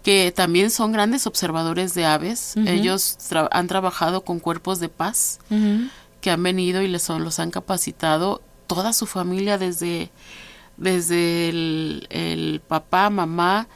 que 0.03 0.31
también 0.35 0.69
son 0.69 0.91
grandes 0.91 1.27
observadores 1.27 1.93
de 1.93 2.05
aves. 2.05 2.55
Ellos 2.65 3.17
han 3.51 3.67
trabajado 3.67 4.21
con 4.21 4.39
cuerpos 4.39 4.79
de 4.79 4.87
paz 4.87 5.39
que 6.21 6.31
han 6.31 6.43
venido 6.43 6.81
y 6.81 6.87
les 6.87 7.09
los 7.09 7.39
han 7.39 7.51
capacitado. 7.51 8.41
Toda 8.67 8.93
su 8.93 9.07
familia, 9.07 9.57
desde, 9.57 10.11
desde 10.77 11.49
el, 11.49 12.07
el 12.09 12.61
papá, 12.67 13.09
mamá, 13.09 13.67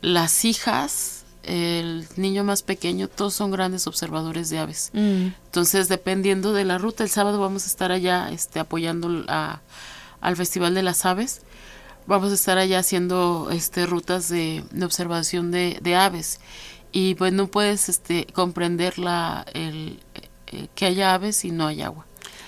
las 0.00 0.44
hijas, 0.44 1.24
el 1.42 2.06
niño 2.16 2.44
más 2.44 2.62
pequeño, 2.62 3.08
todos 3.08 3.34
son 3.34 3.50
grandes 3.50 3.86
observadores 3.86 4.50
de 4.50 4.58
aves. 4.58 4.90
Mm. 4.92 5.28
Entonces, 5.46 5.88
dependiendo 5.88 6.52
de 6.52 6.64
la 6.64 6.78
ruta, 6.78 7.04
el 7.04 7.10
sábado 7.10 7.40
vamos 7.40 7.64
a 7.64 7.66
estar 7.66 7.90
allá 7.90 8.28
este, 8.30 8.60
apoyando 8.60 9.24
a, 9.28 9.60
al 10.20 10.36
Festival 10.36 10.74
de 10.74 10.82
las 10.82 11.04
Aves. 11.04 11.42
Vamos 12.06 12.30
a 12.30 12.34
estar 12.34 12.58
allá 12.58 12.78
haciendo 12.78 13.48
este, 13.52 13.86
rutas 13.86 14.28
de, 14.28 14.64
observación 14.82 15.50
de, 15.50 15.96
aves. 15.96 16.40
Y 16.90 17.16
pues 17.16 17.32
no 17.32 17.48
puedes 17.48 17.88
este, 17.88 18.26
comprender 18.32 18.98
la, 18.98 19.44
el, 19.52 20.00
eh, 20.46 20.68
que 20.74 20.86
haya 20.86 21.12
aves 21.12 21.36
si 21.36 21.50
no 21.50 21.66
hay 21.66 21.82
agua. 21.82 22.06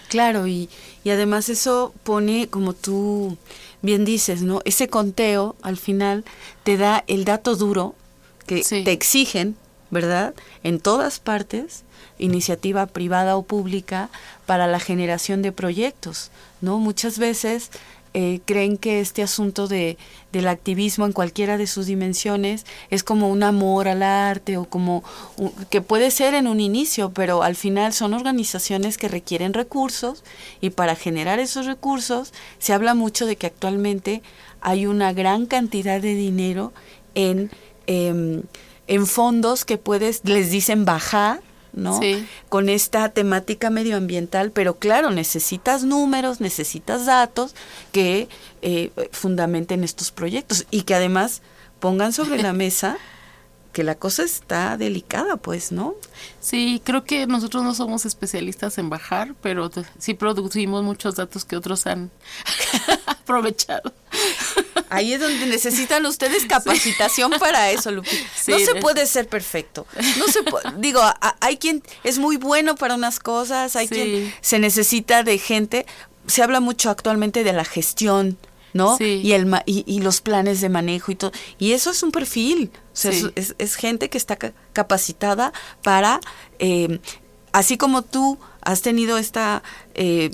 Claro, 0.08 0.46
y, 0.46 0.68
y 1.04 1.10
además 1.10 1.48
eso 1.48 1.94
pone, 2.02 2.48
como 2.48 2.72
tú 2.72 3.36
bien 3.82 4.04
dices, 4.04 4.42
¿no? 4.42 4.60
Ese 4.64 4.88
conteo 4.88 5.56
al 5.62 5.76
final 5.76 6.24
te 6.64 6.76
da 6.76 7.04
el 7.06 7.24
dato 7.24 7.56
duro 7.56 7.94
que 8.46 8.62
te 8.62 8.92
exigen, 8.92 9.56
¿verdad? 9.90 10.34
En 10.62 10.80
todas 10.80 11.20
partes, 11.20 11.84
iniciativa 12.18 12.86
privada 12.86 13.36
o 13.36 13.42
pública, 13.42 14.10
para 14.46 14.66
la 14.66 14.80
generación 14.80 15.42
de 15.42 15.52
proyectos, 15.52 16.30
¿no? 16.60 16.78
Muchas 16.78 17.18
veces 17.18 17.70
eh, 18.12 18.40
creen 18.44 18.76
que 18.76 19.00
este 19.00 19.22
asunto 19.22 19.68
de, 19.68 19.96
del 20.32 20.48
activismo 20.48 21.06
en 21.06 21.12
cualquiera 21.12 21.58
de 21.58 21.68
sus 21.68 21.86
dimensiones 21.86 22.66
es 22.90 23.04
como 23.04 23.28
un 23.28 23.44
amor 23.44 23.86
al 23.86 24.02
arte 24.02 24.56
o 24.56 24.64
como 24.64 25.04
que 25.70 25.80
puede 25.80 26.10
ser 26.10 26.34
en 26.34 26.48
un 26.48 26.58
inicio, 26.58 27.12
pero 27.12 27.44
al 27.44 27.54
final 27.54 27.92
son 27.92 28.12
organizaciones 28.14 28.98
que 28.98 29.06
requieren 29.06 29.54
recursos 29.54 30.24
y 30.60 30.70
para 30.70 30.96
generar 30.96 31.38
esos 31.38 31.66
recursos 31.66 32.32
se 32.58 32.72
habla 32.72 32.94
mucho 32.94 33.26
de 33.26 33.36
que 33.36 33.46
actualmente 33.46 34.22
hay 34.60 34.86
una 34.86 35.12
gran 35.12 35.46
cantidad 35.46 36.00
de 36.00 36.14
dinero 36.14 36.72
en, 37.14 37.50
em, 37.86 38.42
en 38.88 39.06
fondos 39.06 39.64
que 39.64 39.78
puedes, 39.78 40.24
les 40.24 40.50
dicen 40.50 40.84
bajar 40.84 41.42
¿no? 41.72 42.00
Con 42.48 42.68
esta 42.68 43.08
temática 43.10 43.70
medioambiental, 43.70 44.50
pero 44.50 44.78
claro, 44.78 45.10
necesitas 45.10 45.84
números, 45.84 46.40
necesitas 46.40 47.06
datos 47.06 47.54
que 47.92 48.28
eh, 48.62 48.90
fundamenten 49.12 49.84
estos 49.84 50.10
proyectos 50.10 50.66
y 50.70 50.82
que 50.82 50.94
además 50.94 51.42
pongan 51.78 52.12
sobre 52.12 52.42
la 52.42 52.52
mesa 52.54 52.98
que 53.72 53.84
la 53.84 53.94
cosa 53.94 54.22
está 54.24 54.76
delicada, 54.76 55.36
pues, 55.36 55.72
¿no? 55.72 55.94
Sí, 56.40 56.82
creo 56.84 57.04
que 57.04 57.26
nosotros 57.26 57.62
no 57.62 57.74
somos 57.74 58.04
especialistas 58.04 58.78
en 58.78 58.90
bajar, 58.90 59.34
pero 59.40 59.70
sí 59.98 60.14
producimos 60.14 60.82
muchos 60.82 61.16
datos 61.16 61.44
que 61.44 61.56
otros 61.56 61.86
han 61.86 62.10
aprovechado. 63.06 63.92
Ahí 64.88 65.12
es 65.12 65.20
donde 65.20 65.46
necesitan 65.46 66.04
ustedes 66.04 66.46
capacitación 66.46 67.30
para 67.38 67.70
eso, 67.70 67.92
Lupita. 67.92 68.16
no 68.48 68.58
se 68.58 68.74
puede 68.76 69.06
ser 69.06 69.28
perfecto. 69.28 69.86
No 70.18 70.26
se 70.26 70.40
digo, 70.78 71.00
hay 71.40 71.56
quien 71.58 71.82
es 72.02 72.18
muy 72.18 72.36
bueno 72.36 72.74
para 72.74 72.96
unas 72.96 73.20
cosas, 73.20 73.76
hay 73.76 73.86
quien 73.86 74.34
se 74.40 74.58
necesita 74.58 75.22
de 75.22 75.38
gente. 75.38 75.86
Se 76.26 76.42
habla 76.42 76.58
mucho 76.58 76.90
actualmente 76.90 77.44
de 77.44 77.52
la 77.52 77.64
gestión, 77.64 78.36
¿no? 78.72 78.96
Y, 79.00 79.32
el, 79.32 79.50
y, 79.66 80.00
los 80.00 80.20
planes 80.20 80.60
de 80.60 80.68
manejo 80.68 81.12
y 81.12 81.14
todo. 81.14 81.32
Y 81.58 81.72
eso 81.72 81.90
es 81.90 82.02
un 82.02 82.12
perfil. 82.12 82.70
Sea, 83.00 83.32
es, 83.34 83.74
gente 83.76 84.10
que 84.10 84.18
está 84.18 84.36
capacitada 84.72 85.52
para, 85.82 86.20
eh, 86.58 87.00
así 87.52 87.78
como 87.78 88.02
tú 88.02 88.38
has 88.60 88.82
tenido 88.82 89.16
esta 89.16 89.62
eh, 89.94 90.32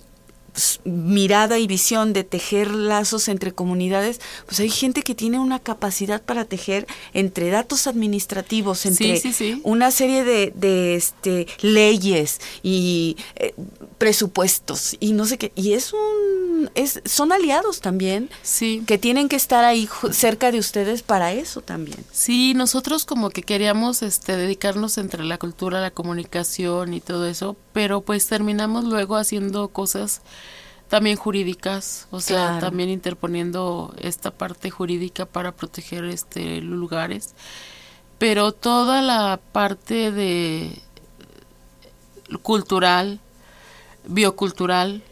mirada 0.85 1.59
y 1.59 1.67
visión 1.67 2.13
de 2.13 2.25
tejer 2.25 2.71
lazos 2.71 3.29
entre 3.29 3.53
comunidades, 3.53 4.21
pues 4.47 4.61
hay 4.61 4.71
gente 4.71 5.03
que 5.03 5.15
tiene 5.15 5.39
una 5.39 5.59
capacidad 5.59 6.23
para 6.23 6.45
tejer 6.45 6.87
entre 7.13 7.51
datos 7.51 7.87
administrativos, 7.87 8.87
entre 8.87 9.21
una 9.63 9.91
serie 9.91 10.25
de, 10.25 10.53
de 10.55 10.95
este, 10.97 11.47
leyes 11.61 12.41
y 12.63 13.17
eh, 13.37 13.55
presupuestos 13.99 14.97
y 15.01 15.13
no 15.13 15.27
sé 15.27 15.39
qué. 15.39 15.53
Y 15.55 15.73
es 15.73 15.93
un, 15.93 16.71
es, 16.75 17.01
son 17.05 17.33
aliados 17.33 17.81
también 17.81 18.31
sí. 18.43 18.83
que 18.87 18.99
tienen 18.99 19.29
que 19.29 19.37
estar 19.37 19.65
ahí 19.65 19.89
cerca 20.11 20.51
de 20.51 20.59
ustedes 20.59 21.03
para 21.03 21.33
eso 21.33 21.61
también. 21.61 21.99
Sí, 22.13 22.55
nosotros 22.55 23.05
como 23.05 23.31
que 23.31 23.43
queríamos 23.43 24.03
este, 24.03 24.37
dedicarnos 24.37 24.99
entre 24.99 25.25
la 25.25 25.39
cultura, 25.39 25.81
la 25.81 25.91
comunicación 25.91 26.95
y 26.95 27.01
todo 27.01 27.27
eso, 27.27 27.57
pero 27.73 28.01
pues 28.01 28.27
terminamos 28.27 28.85
luego 28.85 29.17
haciendo 29.17 29.69
cosas 29.69 30.23
también 30.89 31.17
jurídicas, 31.17 32.07
o 32.11 32.21
sea, 32.21 32.59
también 32.61 32.91
interponiendo 32.91 33.95
esta 33.99 34.31
parte 34.31 34.71
jurídica 34.71 35.27
para 35.27 35.53
proteger 35.53 36.05
este 36.05 36.61
lugares, 36.61 37.35
pero 38.19 38.53
toda 38.53 39.03
la 39.03 39.41
parte 39.53 40.13
de 40.13 40.81
cultural, 42.43 43.21
biocultural, 44.07 45.03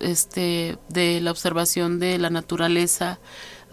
este, 0.00 0.78
de 0.88 1.20
la 1.20 1.30
observación 1.32 1.98
de 1.98 2.18
la 2.18 2.30
naturaleza, 2.30 3.18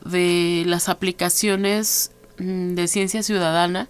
de 0.04 0.64
las 0.66 0.90
aplicaciones 0.90 2.12
mm, 2.40 2.74
de 2.74 2.88
ciencia 2.88 3.24
ciudadana, 3.24 3.88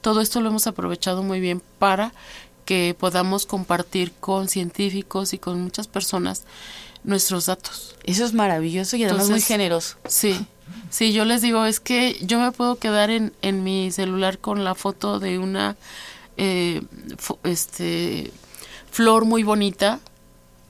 todo 0.00 0.20
esto 0.20 0.40
lo 0.40 0.50
hemos 0.50 0.66
aprovechado 0.66 1.22
muy 1.22 1.40
bien 1.40 1.62
para 1.78 2.12
que 2.64 2.94
podamos 2.98 3.46
compartir 3.46 4.12
con 4.12 4.48
científicos 4.48 5.32
y 5.32 5.38
con 5.38 5.60
muchas 5.60 5.88
personas 5.88 6.44
nuestros 7.04 7.46
datos. 7.46 7.94
Eso 8.04 8.24
es 8.24 8.32
maravilloso 8.32 8.96
y 8.96 9.04
además 9.04 9.30
muy 9.30 9.40
generoso. 9.40 9.96
Sí, 10.06 10.46
sí, 10.90 11.12
yo 11.12 11.24
les 11.24 11.42
digo, 11.42 11.64
es 11.64 11.80
que 11.80 12.18
yo 12.22 12.38
me 12.38 12.52
puedo 12.52 12.76
quedar 12.76 13.10
en, 13.10 13.32
en 13.42 13.64
mi 13.64 13.90
celular 13.90 14.38
con 14.38 14.64
la 14.64 14.74
foto 14.74 15.18
de 15.18 15.38
una 15.38 15.76
eh, 16.36 16.82
este, 17.44 18.32
flor 18.90 19.24
muy 19.24 19.42
bonita 19.42 20.00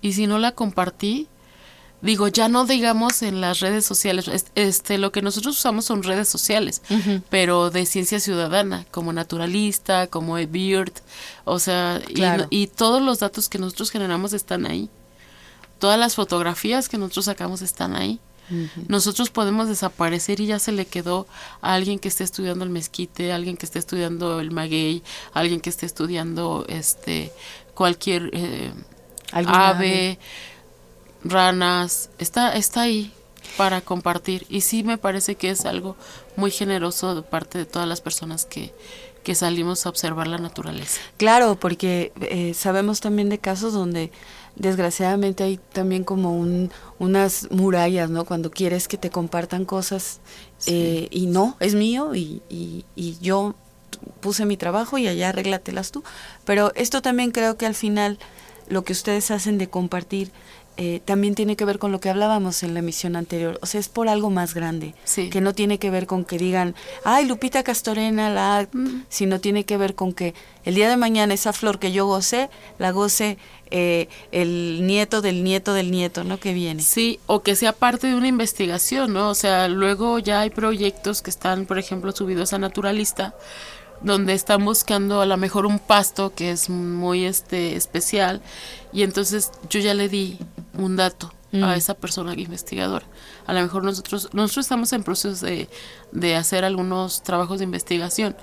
y 0.01 0.15
si 0.15 0.27
no 0.27 0.39
la 0.39 0.53
compartí, 0.53 1.29
digo, 2.01 2.27
ya 2.29 2.49
no 2.49 2.67
digamos 2.67 3.23
en 3.23 3.41
las 3.41 3.61
redes 3.61 3.87
sociales, 3.87 4.29
este, 4.55 4.99
lo 4.99 5.13
que 5.13 5.23
nosotros 5.23 5.57
usamos 5.57 5.85
son 5.85 6.03
redes 6.03 6.29
sociales, 6.29 6.83
pero 7.31 7.71
de 7.71 7.87
ciencia 7.87 8.19
ciudadana, 8.19 8.85
como 8.91 9.13
naturalista, 9.13 10.09
como 10.09 10.35
Beard, 10.35 10.93
o 11.45 11.61
sea, 11.61 12.01
y, 12.09 12.23
y, 12.51 12.67
todos 12.67 13.01
los 13.01 13.21
datos 13.21 13.49
que 13.49 13.59
nosotros 13.59 13.93
generamos 13.93 14.33
están 14.33 14.67
ahí 14.67 14.91
todas 15.83 15.99
las 15.99 16.15
fotografías 16.15 16.89
que 16.89 16.97
nosotros 16.97 17.25
sacamos 17.25 17.61
están 17.61 17.97
ahí. 17.97 18.21
Nosotros 18.87 19.31
podemos 19.31 19.67
desaparecer 19.67 20.39
y 20.39 20.47
ya 20.47 20.61
se 20.61 20.71
le 20.71 20.87
quedó 20.87 21.27
a 21.61 21.75
alguien 21.75 21.99
que 21.99 22.07
esté 22.07 22.23
estudiando 22.23 22.65
el 22.65 22.71
mezquite, 22.71 23.33
a 23.33 23.35
alguien 23.35 23.57
que 23.57 23.67
esté 23.67 23.81
estudiando 23.81 24.39
el 24.39 24.53
maguey, 24.53 25.03
a 25.35 25.41
alguien 25.41 25.61
que 25.61 25.71
esté 25.71 25.87
estudiando 25.87 26.65
este 26.69 27.33
cualquier 27.75 28.31
eh, 28.33 28.73
ave, 29.33 30.21
ranas, 31.25 32.11
está 32.19 32.55
está 32.55 32.83
ahí 32.83 33.13
para 33.57 33.81
compartir 33.81 34.47
y 34.49 34.61
sí 34.61 34.85
me 34.85 34.99
parece 34.99 35.35
que 35.35 35.51
es 35.51 35.65
algo 35.65 35.97
muy 36.37 36.53
generoso 36.53 37.17
de 37.17 37.23
parte 37.23 37.59
de 37.59 37.67
todas 37.67 37.89
las 37.89 38.01
personas 38.01 38.45
que 38.45 38.73
que 39.25 39.35
salimos 39.35 39.87
a 39.87 39.89
observar 39.89 40.27
la 40.27 40.39
naturaleza. 40.39 41.01
Claro, 41.17 41.57
porque 41.57 42.13
eh, 42.21 42.55
sabemos 42.55 43.01
también 43.01 43.29
de 43.29 43.39
casos 43.39 43.73
donde 43.73 44.11
desgraciadamente 44.57 45.45
hay 45.45 45.59
también 45.73 46.05
como 46.05 46.37
un, 46.37 46.71
unas 46.99 47.51
murallas, 47.51 48.11
¿no? 48.11 48.25
Cuando 48.25 48.51
quieres 48.51 48.89
que 48.89 48.99
te 48.99 49.11
compartan 49.11 49.65
cosas 49.65 50.21
eh, 50.67 51.09
y 51.11 51.27
no, 51.27 51.57
es 51.61 51.75
mío 51.75 52.15
y, 52.15 52.43
y, 52.49 52.85
y, 52.95 53.19
yo 53.21 53.55
puse 54.21 54.47
mi 54.47 54.57
trabajo 54.57 54.99
y 54.99 55.09
allá 55.09 55.31
arréglatelas 55.31 55.91
tú. 55.91 56.05
Pero 56.45 56.73
esto 56.75 57.03
también 57.03 57.31
creo 57.31 57.57
que 57.57 57.67
al 57.67 57.75
final 57.75 58.19
lo 58.69 58.85
que 58.85 58.93
ustedes 58.93 59.31
hacen 59.31 59.59
de 59.59 59.69
compartir 59.69 60.31
eh, 60.77 61.01
también 61.05 61.35
tiene 61.35 61.57
que 61.57 61.65
ver 61.65 61.79
con 61.79 61.93
lo 61.93 62.01
que 62.01 62.09
hablábamos 62.09 62.63
en 62.63 62.73
la 62.73 62.81
emisión 62.81 63.17
anterior. 63.17 63.59
O 63.63 63.67
sea, 63.67 63.79
es 63.79 63.89
por 63.89 64.09
algo 64.09 64.31
más 64.31 64.55
grande. 64.55 64.95
Sí. 65.05 65.29
Que 65.29 65.41
no 65.41 65.55
tiene 65.55 65.79
que 65.79 65.91
ver 65.91 66.07
con 66.07 66.25
que 66.25 66.39
digan, 66.39 66.75
ay, 67.05 67.27
Lupita 67.27 67.63
Castorena, 67.63 68.31
la... 68.31 68.69
Mm. 68.73 69.05
sino 69.09 69.41
tiene 69.41 69.65
que 69.65 69.77
ver 69.77 69.95
con 69.95 70.13
que 70.13 70.35
el 70.65 70.75
día 70.75 70.89
de 70.89 70.97
mañana 70.97 71.35
esa 71.35 71.53
flor 71.53 71.79
que 71.79 71.93
yo 71.93 72.07
goce, 72.07 72.49
la 72.79 72.91
goce 72.91 73.37
eh, 73.71 74.09
el 74.33 74.87
nieto 74.87 75.23
del 75.23 75.45
nieto 75.45 75.73
del 75.73 75.91
nieto, 75.91 76.25
¿no? 76.25 76.39
Que 76.39 76.53
viene. 76.53 76.83
Sí, 76.83 77.21
o 77.27 77.43
que 77.43 77.57
sea 77.57 77.73
parte 77.73 78.07
de 78.07 78.15
una 78.15 78.29
investigación, 78.29 79.13
¿no? 79.13 79.31
O 79.31 79.35
sea, 79.35 79.69
luego 79.69 80.19
ya 80.19 80.41
hay 80.41 80.51
proyectos 80.51 81.23
que 81.23 81.31
están, 81.31 81.65
por 81.67 81.79
ejemplo, 81.79 82.13
subidos 82.13 82.53
a 82.53 82.59
Naturalista, 82.59 83.35
donde 84.03 84.33
están 84.35 84.65
buscando 84.65 85.21
a 85.21 85.27
lo 85.27 85.37
mejor 85.37 85.67
un 85.67 85.79
pasto 85.79 86.35
que 86.35 86.51
es 86.51 86.69
muy 86.71 87.25
este 87.25 87.77
especial 87.77 88.41
y 88.93 89.03
entonces 89.03 89.51
yo 89.71 89.81
ya 89.81 89.95
le 89.95 90.09
di 90.09 90.39
un 90.79 90.97
dato 90.97 91.33
Mm. 91.55 91.65
a 91.65 91.77
esa 91.77 91.93
persona 91.93 92.33
investigadora. 92.33 93.05
A 93.47 93.53
lo 93.53 93.61
mejor 93.61 93.85
nosotros 93.85 94.31
nosotros 94.33 94.65
estamos 94.65 94.91
en 94.95 95.03
proceso 95.03 95.45
de, 95.45 95.69
de 96.11 96.35
hacer 96.35 96.65
algunos 96.65 97.23
trabajos 97.23 97.59
de 97.59 97.65
investigación 97.65 98.35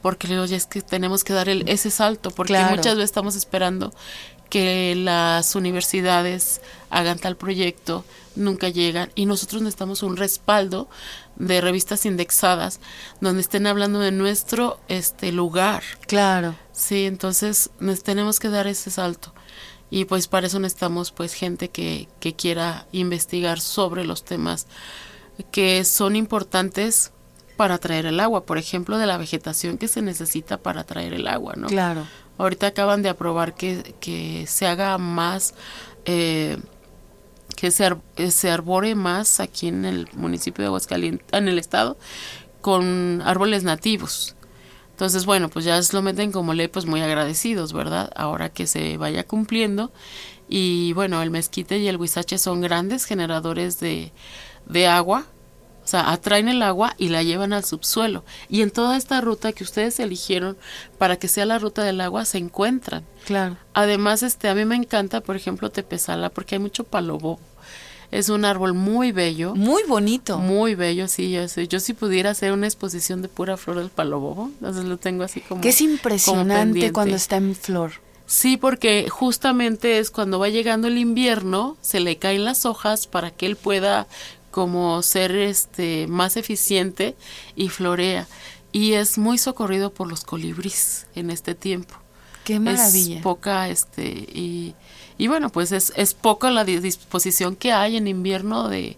porque 0.00 0.26
luego 0.26 0.46
ya 0.46 0.56
es 0.56 0.64
que 0.64 0.80
tenemos 0.80 1.22
que 1.22 1.34
dar 1.34 1.50
el, 1.50 1.68
ese 1.68 1.90
salto 1.90 2.30
porque 2.30 2.54
Claro. 2.54 2.74
muchas 2.76 2.94
veces 2.96 3.10
estamos 3.10 3.36
esperando 3.36 3.92
que 4.48 4.94
las 4.96 5.54
universidades 5.54 6.62
hagan 6.88 7.18
tal 7.18 7.36
proyecto, 7.36 8.06
nunca 8.36 8.70
llegan 8.70 9.10
y 9.14 9.26
nosotros 9.26 9.60
necesitamos 9.60 10.02
un 10.02 10.16
respaldo 10.16 10.88
de 11.36 11.60
revistas 11.60 12.06
indexadas 12.06 12.80
donde 13.20 13.42
estén 13.42 13.66
hablando 13.66 14.00
de 14.00 14.12
nuestro 14.12 14.80
este 14.88 15.32
lugar. 15.32 15.82
Claro. 16.06 16.54
Sí, 16.72 17.06
entonces 17.06 17.70
nos 17.78 18.02
tenemos 18.02 18.40
que 18.40 18.48
dar 18.48 18.66
ese 18.66 18.90
salto. 18.90 19.34
Y 19.88 20.06
pues 20.06 20.26
para 20.26 20.48
eso 20.48 20.58
necesitamos 20.58 21.12
pues 21.12 21.34
gente 21.34 21.68
que, 21.68 22.08
que 22.18 22.34
quiera 22.34 22.86
investigar 22.92 23.60
sobre 23.60 24.04
los 24.04 24.24
temas 24.24 24.66
que 25.50 25.84
son 25.84 26.16
importantes 26.16 27.12
para 27.56 27.78
traer 27.78 28.06
el 28.06 28.20
agua, 28.20 28.44
por 28.44 28.58
ejemplo, 28.58 28.98
de 28.98 29.06
la 29.06 29.16
vegetación 29.16 29.78
que 29.78 29.88
se 29.88 30.02
necesita 30.02 30.58
para 30.58 30.84
traer 30.84 31.14
el 31.14 31.26
agua, 31.26 31.54
¿no? 31.56 31.68
Claro. 31.68 32.06
Ahorita 32.38 32.66
acaban 32.66 33.02
de 33.02 33.08
aprobar 33.08 33.54
que, 33.54 33.94
que 33.98 34.46
se 34.46 34.66
haga 34.66 34.98
más, 34.98 35.54
eh, 36.04 36.58
que 37.56 37.70
se, 37.72 37.86
ar- 37.86 38.00
eh, 38.16 38.30
se 38.30 38.50
arbore 38.50 38.94
más 38.94 39.40
aquí 39.40 39.68
en 39.68 39.84
el 39.84 40.08
municipio 40.14 40.62
de 40.62 40.66
Aguascalientes, 40.68 41.26
en 41.32 41.48
el 41.48 41.58
estado, 41.58 41.98
con 42.60 43.22
árboles 43.24 43.64
nativos. 43.64 44.36
Entonces, 44.90 45.26
bueno, 45.26 45.50
pues 45.50 45.64
ya 45.64 45.78
lo 45.92 46.02
meten 46.02 46.32
como 46.32 46.54
ley, 46.54 46.68
pues 46.68 46.86
muy 46.86 47.00
agradecidos, 47.02 47.72
¿verdad? 47.72 48.10
Ahora 48.16 48.48
que 48.50 48.66
se 48.66 48.96
vaya 48.96 49.26
cumpliendo. 49.26 49.92
Y 50.48 50.92
bueno, 50.94 51.20
el 51.22 51.30
mezquite 51.30 51.78
y 51.78 51.88
el 51.88 51.96
huizache 51.96 52.38
son 52.38 52.60
grandes 52.62 53.04
generadores 53.04 53.78
de, 53.80 54.12
de 54.66 54.86
agua. 54.86 55.26
O 55.86 55.88
sea, 55.88 56.10
atraen 56.10 56.48
el 56.48 56.62
agua 56.62 56.96
y 56.98 57.10
la 57.10 57.22
llevan 57.22 57.52
al 57.52 57.64
subsuelo. 57.64 58.24
Y 58.48 58.62
en 58.62 58.72
toda 58.72 58.96
esta 58.96 59.20
ruta 59.20 59.52
que 59.52 59.62
ustedes 59.62 60.00
eligieron 60.00 60.56
para 60.98 61.14
que 61.14 61.28
sea 61.28 61.46
la 61.46 61.60
ruta 61.60 61.84
del 61.84 62.00
agua, 62.00 62.24
se 62.24 62.38
encuentran. 62.38 63.04
Claro. 63.24 63.56
Además, 63.72 64.24
este, 64.24 64.48
a 64.48 64.56
mí 64.56 64.64
me 64.64 64.74
encanta, 64.74 65.20
por 65.20 65.36
ejemplo, 65.36 65.70
Tepezala, 65.70 66.30
porque 66.30 66.56
hay 66.56 66.58
mucho 66.58 66.82
palobo. 66.82 67.38
Es 68.10 68.30
un 68.30 68.44
árbol 68.44 68.74
muy 68.74 69.12
bello. 69.12 69.54
Muy 69.54 69.84
bonito. 69.84 70.38
Muy 70.38 70.74
bello, 70.74 71.06
sí, 71.06 71.30
yo. 71.30 71.44
Yo 71.44 71.78
si 71.78 71.92
pudiera 71.92 72.30
hacer 72.30 72.50
una 72.50 72.66
exposición 72.66 73.22
de 73.22 73.28
pura 73.28 73.56
flor 73.56 73.76
del 73.76 73.90
palobobo, 73.90 74.50
entonces 74.58 74.86
lo 74.86 74.96
tengo 74.96 75.22
así 75.22 75.40
como 75.40 75.60
que 75.60 75.68
es 75.68 75.80
impresionante 75.80 76.92
cuando 76.92 77.14
está 77.14 77.36
en 77.36 77.54
flor. 77.54 77.92
Sí, 78.26 78.56
porque 78.56 79.06
justamente 79.08 79.98
es 79.98 80.10
cuando 80.10 80.40
va 80.40 80.48
llegando 80.48 80.88
el 80.88 80.98
invierno, 80.98 81.76
se 81.80 82.00
le 82.00 82.16
caen 82.16 82.44
las 82.44 82.66
hojas 82.66 83.06
para 83.06 83.30
que 83.30 83.46
él 83.46 83.54
pueda 83.54 84.08
como 84.56 85.02
ser 85.02 85.36
este 85.36 86.06
más 86.06 86.38
eficiente 86.38 87.14
y 87.56 87.68
florea. 87.68 88.26
Y 88.72 88.94
es 88.94 89.18
muy 89.18 89.36
socorrido 89.36 89.92
por 89.92 90.08
los 90.08 90.24
colibríes 90.24 91.08
en 91.14 91.30
este 91.30 91.54
tiempo. 91.54 91.94
Qué 92.42 92.58
maravilla. 92.58 93.16
Es 93.18 93.22
poca, 93.22 93.68
este, 93.68 94.06
y, 94.06 94.74
y 95.18 95.28
bueno, 95.28 95.50
pues 95.50 95.72
es, 95.72 95.92
es 95.94 96.14
poca 96.14 96.50
la 96.50 96.64
di- 96.64 96.78
disposición 96.80 97.54
que 97.54 97.72
hay 97.72 97.98
en 97.98 98.08
invierno 98.08 98.70
de, 98.70 98.96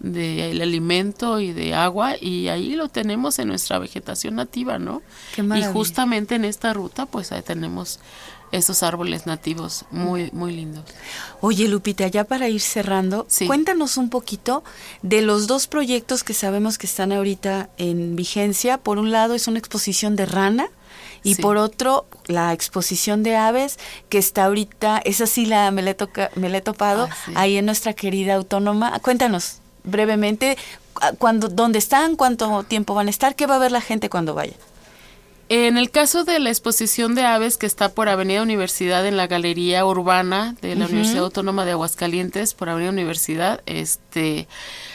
de 0.00 0.50
el 0.50 0.60
alimento 0.60 1.38
y 1.38 1.52
de 1.52 1.72
agua, 1.74 2.16
y 2.20 2.48
ahí 2.48 2.74
lo 2.74 2.88
tenemos 2.88 3.38
en 3.38 3.46
nuestra 3.46 3.78
vegetación 3.78 4.34
nativa, 4.34 4.80
¿no? 4.80 5.02
Qué 5.36 5.42
y 5.42 5.62
justamente 5.72 6.34
en 6.34 6.44
esta 6.44 6.72
ruta, 6.72 7.06
pues 7.06 7.30
ahí 7.30 7.42
tenemos 7.42 8.00
esos 8.52 8.82
árboles 8.82 9.26
nativos 9.26 9.84
muy, 9.90 10.30
muy 10.32 10.52
lindos. 10.52 10.84
Oye, 11.40 11.68
Lupita, 11.68 12.06
ya 12.08 12.24
para 12.24 12.48
ir 12.48 12.60
cerrando, 12.60 13.26
Sí. 13.28 13.46
cuéntanos 13.46 13.96
un 13.96 14.08
poquito 14.10 14.62
de 15.02 15.22
los 15.22 15.46
dos 15.46 15.66
proyectos 15.66 16.22
que 16.24 16.34
sabemos 16.34 16.78
que 16.78 16.86
están 16.86 17.12
ahorita 17.12 17.68
en 17.78 18.16
vigencia. 18.16 18.78
Por 18.78 18.98
un 18.98 19.10
lado 19.10 19.34
es 19.34 19.48
una 19.48 19.58
exposición 19.58 20.16
de 20.16 20.26
rana 20.26 20.68
y 21.22 21.34
Sí. 21.34 21.42
por 21.42 21.56
otro 21.56 22.06
la 22.26 22.52
exposición 22.52 23.22
de 23.22 23.36
aves 23.36 23.78
que 24.08 24.18
está 24.18 24.44
ahorita, 24.44 24.98
esa 25.04 25.26
sí 25.26 25.44
la 25.46 25.70
me 25.70 25.82
la 25.82 25.90
he, 25.90 25.94
toca- 25.94 26.30
me 26.36 26.48
la 26.48 26.58
he 26.58 26.62
topado 26.62 27.08
Ah, 27.10 27.16
sí. 27.26 27.32
ahí 27.34 27.56
en 27.56 27.66
nuestra 27.66 27.92
querida 27.94 28.34
autónoma. 28.34 28.98
Cuéntanos 29.00 29.58
brevemente 29.84 30.56
cu- 30.94 31.16
cuándo, 31.18 31.48
dónde 31.48 31.78
están, 31.78 32.16
cuánto 32.16 32.62
tiempo 32.64 32.94
van 32.94 33.08
a 33.08 33.10
estar, 33.10 33.34
qué 33.34 33.46
va 33.46 33.56
a 33.56 33.58
ver 33.58 33.72
la 33.72 33.80
gente 33.80 34.08
cuando 34.08 34.34
vaya. 34.34 34.54
En 35.48 35.78
el 35.78 35.90
caso 35.90 36.24
de 36.24 36.40
la 36.40 36.50
exposición 36.50 37.14
de 37.14 37.24
aves 37.24 37.56
que 37.56 37.66
está 37.66 37.90
por 37.90 38.08
Avenida 38.08 38.42
Universidad 38.42 39.06
en 39.06 39.16
la 39.16 39.28
Galería 39.28 39.86
Urbana 39.86 40.56
de 40.60 40.74
la 40.74 40.86
Universidad 40.86 41.22
Autónoma 41.22 41.64
de 41.64 41.72
Aguascalientes, 41.72 42.52
por 42.52 42.68
Avenida 42.68 42.90
Universidad, 42.90 43.62
este, 43.66 44.48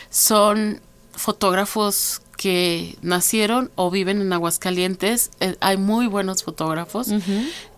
son 0.09 0.81
fotógrafos 1.13 2.21
que 2.35 2.97
nacieron 3.01 3.71
o 3.75 3.91
viven 3.91 4.19
en 4.19 4.33
Aguascalientes. 4.33 5.31
Eh, 5.39 5.55
hay 5.61 5.77
muy 5.77 6.07
buenos 6.07 6.43
fotógrafos 6.43 7.07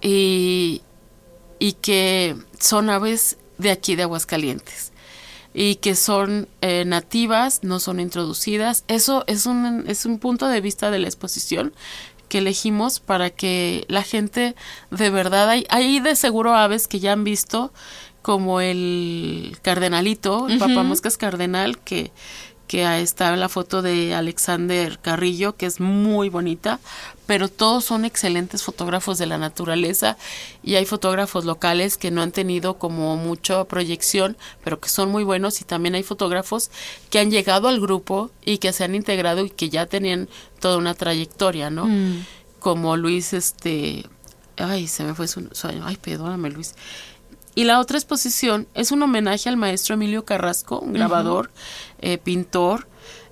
y, 0.01 0.81
y 1.59 1.73
que 1.73 2.35
son 2.59 2.89
aves 2.89 3.37
de 3.59 3.69
aquí 3.69 3.95
de 3.95 4.03
Aguascalientes 4.03 4.93
y 5.53 5.75
que 5.75 5.95
son 5.95 6.47
eh, 6.61 6.83
nativas, 6.85 7.59
no 7.63 7.79
son 7.79 7.99
introducidas. 7.99 8.83
Eso 8.87 9.23
es 9.27 9.45
un, 9.45 9.85
es 9.87 10.05
un 10.05 10.17
punto 10.17 10.47
de 10.47 10.61
vista 10.61 10.89
de 10.89 10.99
la 10.99 11.07
exposición 11.07 11.73
que 12.33 12.39
elegimos 12.39 12.99
para 12.99 13.29
que 13.29 13.85
la 13.89 14.01
gente 14.01 14.55
de 14.89 15.11
verdad, 15.11 15.47
hay, 15.51 15.67
hay 15.69 15.99
de 15.99 16.15
seguro 16.15 16.55
aves 16.55 16.87
que 16.87 16.99
ya 16.99 17.11
han 17.11 17.23
visto, 17.23 17.71
como 18.23 18.59
el 18.59 19.55
cardenalito, 19.61 20.47
el 20.49 20.57
papamoscas 20.57 21.15
cardenal, 21.15 21.77
que, 21.77 22.11
que 22.65 22.85
ahí 22.87 23.03
está 23.03 23.35
la 23.35 23.49
foto 23.49 23.83
de 23.83 24.15
Alexander 24.15 24.97
Carrillo, 24.97 25.55
que 25.55 25.67
es 25.67 25.79
muy 25.79 26.29
bonita, 26.29 26.79
pero 27.25 27.47
todos 27.47 27.85
son 27.85 28.05
excelentes 28.05 28.63
fotógrafos 28.63 29.17
de 29.17 29.25
la 29.25 29.37
naturaleza 29.37 30.17
y 30.61 30.75
hay 30.75 30.85
fotógrafos 30.85 31.45
locales 31.45 31.97
que 31.97 32.11
no 32.11 32.21
han 32.21 32.31
tenido 32.31 32.77
como 32.77 33.15
mucha 33.15 33.63
proyección, 33.65 34.37
pero 34.63 34.79
que 34.79 34.89
son 34.89 35.09
muy 35.09 35.23
buenos 35.23 35.61
y 35.61 35.65
también 35.65 35.95
hay 35.95 36.03
fotógrafos 36.03 36.69
que 37.09 37.19
han 37.19 37.31
llegado 37.31 37.67
al 37.67 37.79
grupo 37.79 38.31
y 38.43 38.57
que 38.57 38.73
se 38.73 38.83
han 38.83 38.95
integrado 38.95 39.45
y 39.45 39.49
que 39.49 39.69
ya 39.69 39.85
tenían 39.85 40.27
toda 40.59 40.77
una 40.77 40.93
trayectoria, 40.93 41.69
¿no? 41.69 41.87
Como 42.59 42.97
Luis, 42.97 43.33
este, 43.33 44.05
ay, 44.57 44.87
se 44.87 45.03
me 45.03 45.13
fue 45.13 45.27
su, 45.27 45.49
su 45.51 45.67
año, 45.67 45.83
ay, 45.85 45.97
perdóname 45.97 46.49
Luis. 46.49 46.75
Y 47.55 47.65
la 47.65 47.79
otra 47.79 47.97
exposición 47.97 48.67
es 48.73 48.91
un 48.91 49.03
homenaje 49.03 49.47
al 49.47 49.57
maestro 49.57 49.93
Emilio 49.93 50.25
Carrasco, 50.25 50.79
un 50.79 50.93
grabador, 50.93 51.51
eh, 51.99 52.17
pintor, 52.17 52.87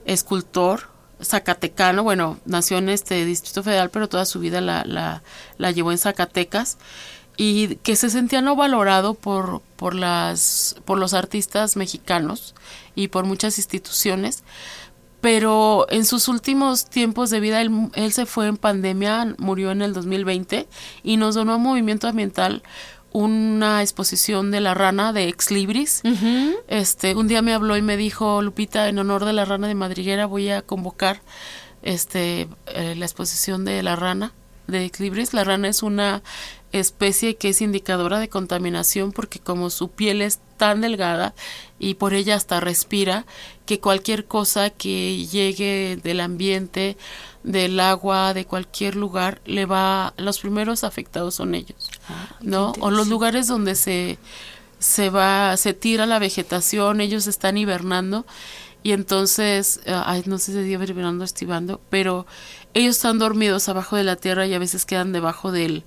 escultor, 0.05 0.89
zacatecano, 1.21 2.03
bueno, 2.03 2.37
nació 2.45 2.77
en 2.77 2.89
este 2.89 3.25
Distrito 3.25 3.63
Federal, 3.63 3.89
pero 3.89 4.09
toda 4.09 4.25
su 4.25 4.39
vida 4.39 4.61
la, 4.61 4.83
la, 4.85 5.23
la 5.57 5.71
llevó 5.71 5.91
en 5.91 5.97
Zacatecas. 5.97 6.77
Y 7.37 7.77
que 7.77 7.95
se 7.95 8.09
sentía 8.09 8.41
no 8.41 8.55
valorado 8.55 9.13
por, 9.13 9.61
por, 9.77 9.95
las, 9.95 10.75
por 10.85 10.99
los 10.99 11.13
artistas 11.13 11.75
mexicanos 11.75 12.53
y 12.93 13.07
por 13.07 13.25
muchas 13.25 13.57
instituciones, 13.57 14.43
pero 15.21 15.85
en 15.89 16.03
sus 16.05 16.27
últimos 16.27 16.85
tiempos 16.85 17.29
de 17.29 17.39
vida, 17.39 17.61
él, 17.61 17.89
él 17.93 18.11
se 18.11 18.25
fue 18.25 18.47
en 18.47 18.57
pandemia, 18.57 19.35
murió 19.37 19.71
en 19.71 19.81
el 19.81 19.93
2020 19.93 20.67
y 21.03 21.17
nos 21.17 21.35
donó 21.35 21.53
a 21.53 21.57
Movimiento 21.57 22.07
Ambiental 22.07 22.63
una 23.11 23.81
exposición 23.81 24.51
de 24.51 24.61
la 24.61 24.73
rana 24.73 25.13
de 25.13 25.27
Ex 25.27 25.51
Libris. 25.51 26.01
Este, 26.67 27.15
un 27.15 27.27
día 27.27 27.41
me 27.41 27.53
habló 27.53 27.77
y 27.77 27.81
me 27.81 27.97
dijo, 27.97 28.41
Lupita, 28.41 28.87
en 28.87 28.99
honor 28.99 29.25
de 29.25 29.33
la 29.33 29.45
rana 29.45 29.67
de 29.67 29.75
madriguera 29.75 30.25
voy 30.25 30.49
a 30.49 30.61
convocar 30.61 31.21
este 31.83 32.47
eh, 32.67 32.95
la 32.95 33.05
exposición 33.05 33.65
de 33.65 33.81
la 33.83 33.95
rana 33.95 34.33
de 34.67 34.85
Ex 34.85 34.99
Libris. 34.99 35.33
La 35.33 35.43
rana 35.43 35.67
es 35.67 35.83
una 35.83 36.23
especie 36.71 37.35
que 37.35 37.49
es 37.49 37.61
indicadora 37.61 38.19
de 38.19 38.29
contaminación 38.29 39.11
porque 39.11 39.39
como 39.39 39.69
su 39.69 39.89
piel 39.89 40.21
es 40.21 40.39
tan 40.57 40.81
delgada 40.81 41.33
y 41.79 41.95
por 41.95 42.13
ella 42.13 42.35
hasta 42.35 42.59
respira 42.59 43.25
que 43.65 43.79
cualquier 43.79 44.25
cosa 44.25 44.69
que 44.69 45.25
llegue 45.25 45.99
del 46.01 46.19
ambiente, 46.19 46.97
del 47.43 47.79
agua, 47.79 48.33
de 48.33 48.45
cualquier 48.45 48.95
lugar, 48.95 49.41
le 49.45 49.65
va, 49.65 50.13
los 50.17 50.39
primeros 50.39 50.83
afectados 50.83 51.35
son 51.35 51.55
ellos, 51.55 51.89
¿no? 52.41 52.73
O 52.79 52.91
los 52.91 53.07
lugares 53.07 53.47
donde 53.47 53.75
se 53.75 54.17
se 54.81 55.11
va, 55.11 55.55
se 55.57 55.73
tira 55.75 56.07
la 56.07 56.17
vegetación, 56.17 57.01
ellos 57.01 57.27
están 57.27 57.55
hibernando 57.55 58.25
y 58.83 58.93
entonces, 58.93 59.79
eh, 59.85 59.93
ay, 59.93 60.23
no 60.25 60.39
sé 60.39 60.53
si 60.53 60.63
se 60.63 60.67
hibernando 60.67 61.21
o 61.21 61.25
estivando, 61.25 61.79
pero 61.91 62.25
ellos 62.73 62.95
están 62.95 63.19
dormidos 63.19 63.69
abajo 63.69 63.95
de 63.95 64.03
la 64.03 64.15
tierra 64.15 64.47
y 64.47 64.55
a 64.55 64.59
veces 64.59 64.85
quedan 64.85 65.11
debajo 65.11 65.51
del, 65.51 65.83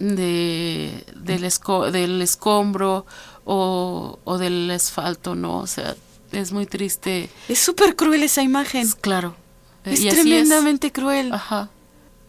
de, 0.00 1.04
del, 1.14 1.48
del 1.92 2.22
escombro 2.22 3.06
o, 3.44 4.18
o, 4.24 4.38
del 4.38 4.68
asfalto, 4.72 5.36
¿no? 5.36 5.58
O 5.58 5.68
sea, 5.68 5.94
es 6.32 6.50
muy 6.50 6.66
triste. 6.66 7.30
Es 7.48 7.60
súper 7.60 7.94
cruel 7.94 8.24
esa 8.24 8.42
imagen. 8.42 8.88
claro. 9.00 9.36
Es 9.84 10.00
tremendamente 10.00 10.92
cruel. 10.92 11.32
Ajá. 11.32 11.68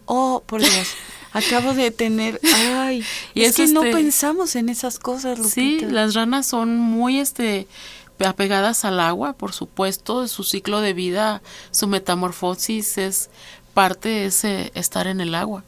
Oh, 0.05 0.43
por 0.45 0.61
Dios. 0.61 0.87
Acabo 1.33 1.73
de 1.73 1.91
tener, 1.91 2.39
ay, 2.55 3.03
y 3.33 3.43
es, 3.43 3.55
que 3.55 3.67
no 3.67 3.83
este 3.83 3.95
pensamos 3.95 4.55
en 4.55 4.69
esas 4.69 4.99
cosas. 4.99 5.37
Lupita. 5.37 5.53
Sí, 5.55 5.79
las 5.81 6.13
ranas 6.13 6.45
son 6.45 6.77
muy, 6.77 7.19
este, 7.19 7.67
apegadas 8.25 8.85
al 8.85 8.99
agua, 8.99 9.33
por 9.33 9.53
supuesto, 9.53 10.27
su 10.27 10.43
ciclo 10.43 10.81
de 10.81 10.93
vida, 10.93 11.41
su 11.71 11.87
metamorfosis 11.87 12.97
es 12.97 13.29
parte 13.73 14.09
de 14.09 14.25
ese 14.27 14.71
estar 14.75 15.07
en 15.07 15.21
el 15.21 15.35
agua. 15.35 15.63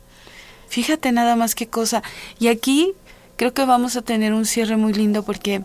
Fíjate 0.68 1.12
nada 1.12 1.36
más 1.36 1.56
qué 1.56 1.68
cosa. 1.68 2.04
Y 2.40 2.48
aquí 2.48 2.94
creo 3.36 3.54
que 3.54 3.66
vamos 3.66 3.96
a 3.96 4.02
tener 4.02 4.34
un 4.34 4.46
cierre 4.46 4.78
muy 4.78 4.94
lindo 4.94 5.24
porque 5.24 5.64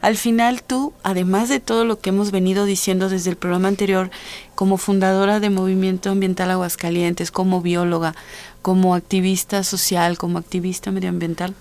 al 0.00 0.16
final 0.16 0.62
tú, 0.62 0.94
además 1.02 1.48
de 1.48 1.60
todo 1.60 1.84
lo 1.84 2.00
que 2.00 2.08
hemos 2.08 2.30
venido 2.30 2.64
diciendo 2.64 3.10
desde 3.10 3.30
el 3.30 3.36
programa 3.36 3.68
anterior, 3.68 4.10
como 4.54 4.78
fundadora 4.78 5.40
de 5.40 5.50
Movimiento 5.50 6.10
Ambiental 6.10 6.50
Aguascalientes, 6.50 7.30
como 7.30 7.60
bióloga, 7.60 8.14
como 8.62 8.94
activista 8.94 9.64
social, 9.64 10.18
como 10.18 10.38
activista 10.38 10.90
medioambiental, 10.90 11.54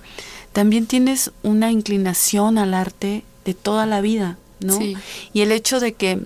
también 0.54 0.88
tienes 0.88 1.32
una 1.44 1.72
inclinación 1.72 2.58
al 2.58 2.74
arte 2.74 3.24
de 3.46 3.54
toda 3.54 3.86
la 3.86 4.02
vida, 4.02 4.38
¿no? 4.60 4.80
Y 5.34 5.42
el 5.42 5.52
hecho 5.52 5.80
de 5.80 5.94
que 5.94 6.22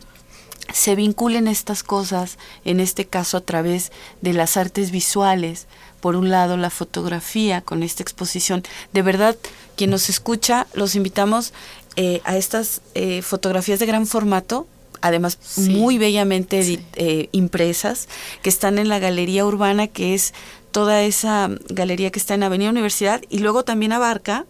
se 0.73 0.95
vinculen 0.95 1.47
estas 1.47 1.83
cosas, 1.83 2.37
en 2.65 2.79
este 2.79 3.05
caso 3.05 3.37
a 3.37 3.41
través 3.41 3.91
de 4.21 4.33
las 4.33 4.57
artes 4.57 4.91
visuales, 4.91 5.67
por 5.99 6.15
un 6.15 6.29
lado 6.29 6.57
la 6.57 6.69
fotografía 6.69 7.61
con 7.61 7.83
esta 7.83 8.03
exposición, 8.03 8.63
de 8.91 9.01
verdad, 9.01 9.37
quien 9.75 9.89
nos 9.89 10.09
escucha, 10.09 10.67
los 10.73 10.95
invitamos 10.95 11.53
eh, 11.95 12.21
a 12.23 12.37
estas 12.37 12.81
eh, 12.95 13.21
fotografías 13.21 13.79
de 13.79 13.85
gran 13.85 14.07
formato, 14.07 14.67
además 15.03 15.37
muy 15.57 15.97
bellamente 15.99 16.79
eh, 16.95 17.29
impresas, 17.31 18.07
que 18.41 18.49
están 18.49 18.79
en 18.79 18.89
la 18.89 18.99
Galería 18.99 19.45
Urbana, 19.45 19.87
que 19.87 20.15
es 20.15 20.33
toda 20.71 21.03
esa 21.03 21.51
galería 21.69 22.09
que 22.11 22.17
está 22.17 22.33
en 22.33 22.43
Avenida 22.43 22.71
Universidad, 22.71 23.21
y 23.29 23.39
luego 23.39 23.63
también 23.63 23.91
abarca 23.91 24.45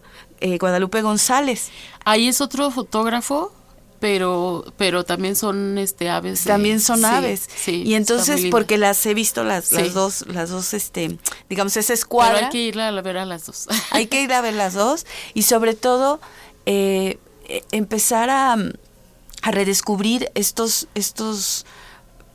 Guadalupe 0.60 1.00
González. 1.00 1.70
Ahí 2.04 2.28
es 2.28 2.42
otro 2.42 2.70
fotógrafo 2.70 3.52
pero 4.04 4.66
pero 4.76 5.04
también 5.04 5.34
son 5.34 5.78
este 5.78 6.10
aves 6.10 6.44
también 6.44 6.78
son 6.78 7.06
aves. 7.06 7.48
sí, 7.56 7.84
y 7.86 7.94
entonces 7.94 8.42
porque 8.50 8.76
las 8.76 9.06
he 9.06 9.14
visto 9.14 9.44
las, 9.44 9.72
las 9.72 9.94
dos 9.94 10.26
las 10.26 10.50
dos 10.50 10.74
este 10.74 11.18
digamos 11.48 11.74
esa 11.78 11.94
escuadra. 11.94 12.34
pero 12.34 12.46
hay 12.46 12.52
que 12.52 12.62
ir 12.66 12.78
a 12.78 13.00
ver 13.00 13.16
a 13.16 13.24
las 13.24 13.46
dos. 13.46 13.66
Hay 13.92 14.06
que 14.06 14.20
ir 14.20 14.30
a 14.34 14.42
ver 14.42 14.52
las 14.52 14.74
dos 14.74 15.06
y 15.32 15.44
sobre 15.44 15.72
todo 15.72 16.20
eh, 16.66 17.18
eh, 17.48 17.62
empezar 17.72 18.28
a, 18.28 18.58
a 19.44 19.50
redescubrir 19.50 20.30
estos 20.34 20.88
estos 20.94 21.66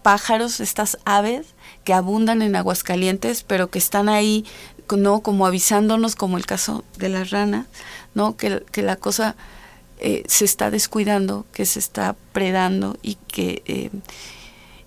pájaros 0.03 0.59
estas 0.59 0.97
aves 1.05 1.47
que 1.83 1.93
abundan 1.93 2.41
en 2.41 2.55
Aguascalientes 2.55 3.43
pero 3.43 3.69
que 3.69 3.79
están 3.79 4.09
ahí 4.09 4.45
no 4.95 5.21
como 5.21 5.45
avisándonos 5.45 6.15
como 6.15 6.37
el 6.37 6.45
caso 6.45 6.83
de 6.97 7.09
las 7.09 7.31
ranas 7.31 7.65
no 8.13 8.37
que, 8.37 8.63
que 8.71 8.81
la 8.81 8.95
cosa 8.95 9.35
eh, 10.01 10.23
se 10.27 10.45
está 10.45 10.71
descuidando, 10.71 11.45
que 11.51 11.65
se 11.65 11.79
está 11.79 12.15
predando 12.31 12.97
y 13.01 13.15
que, 13.15 13.63
eh, 13.65 13.89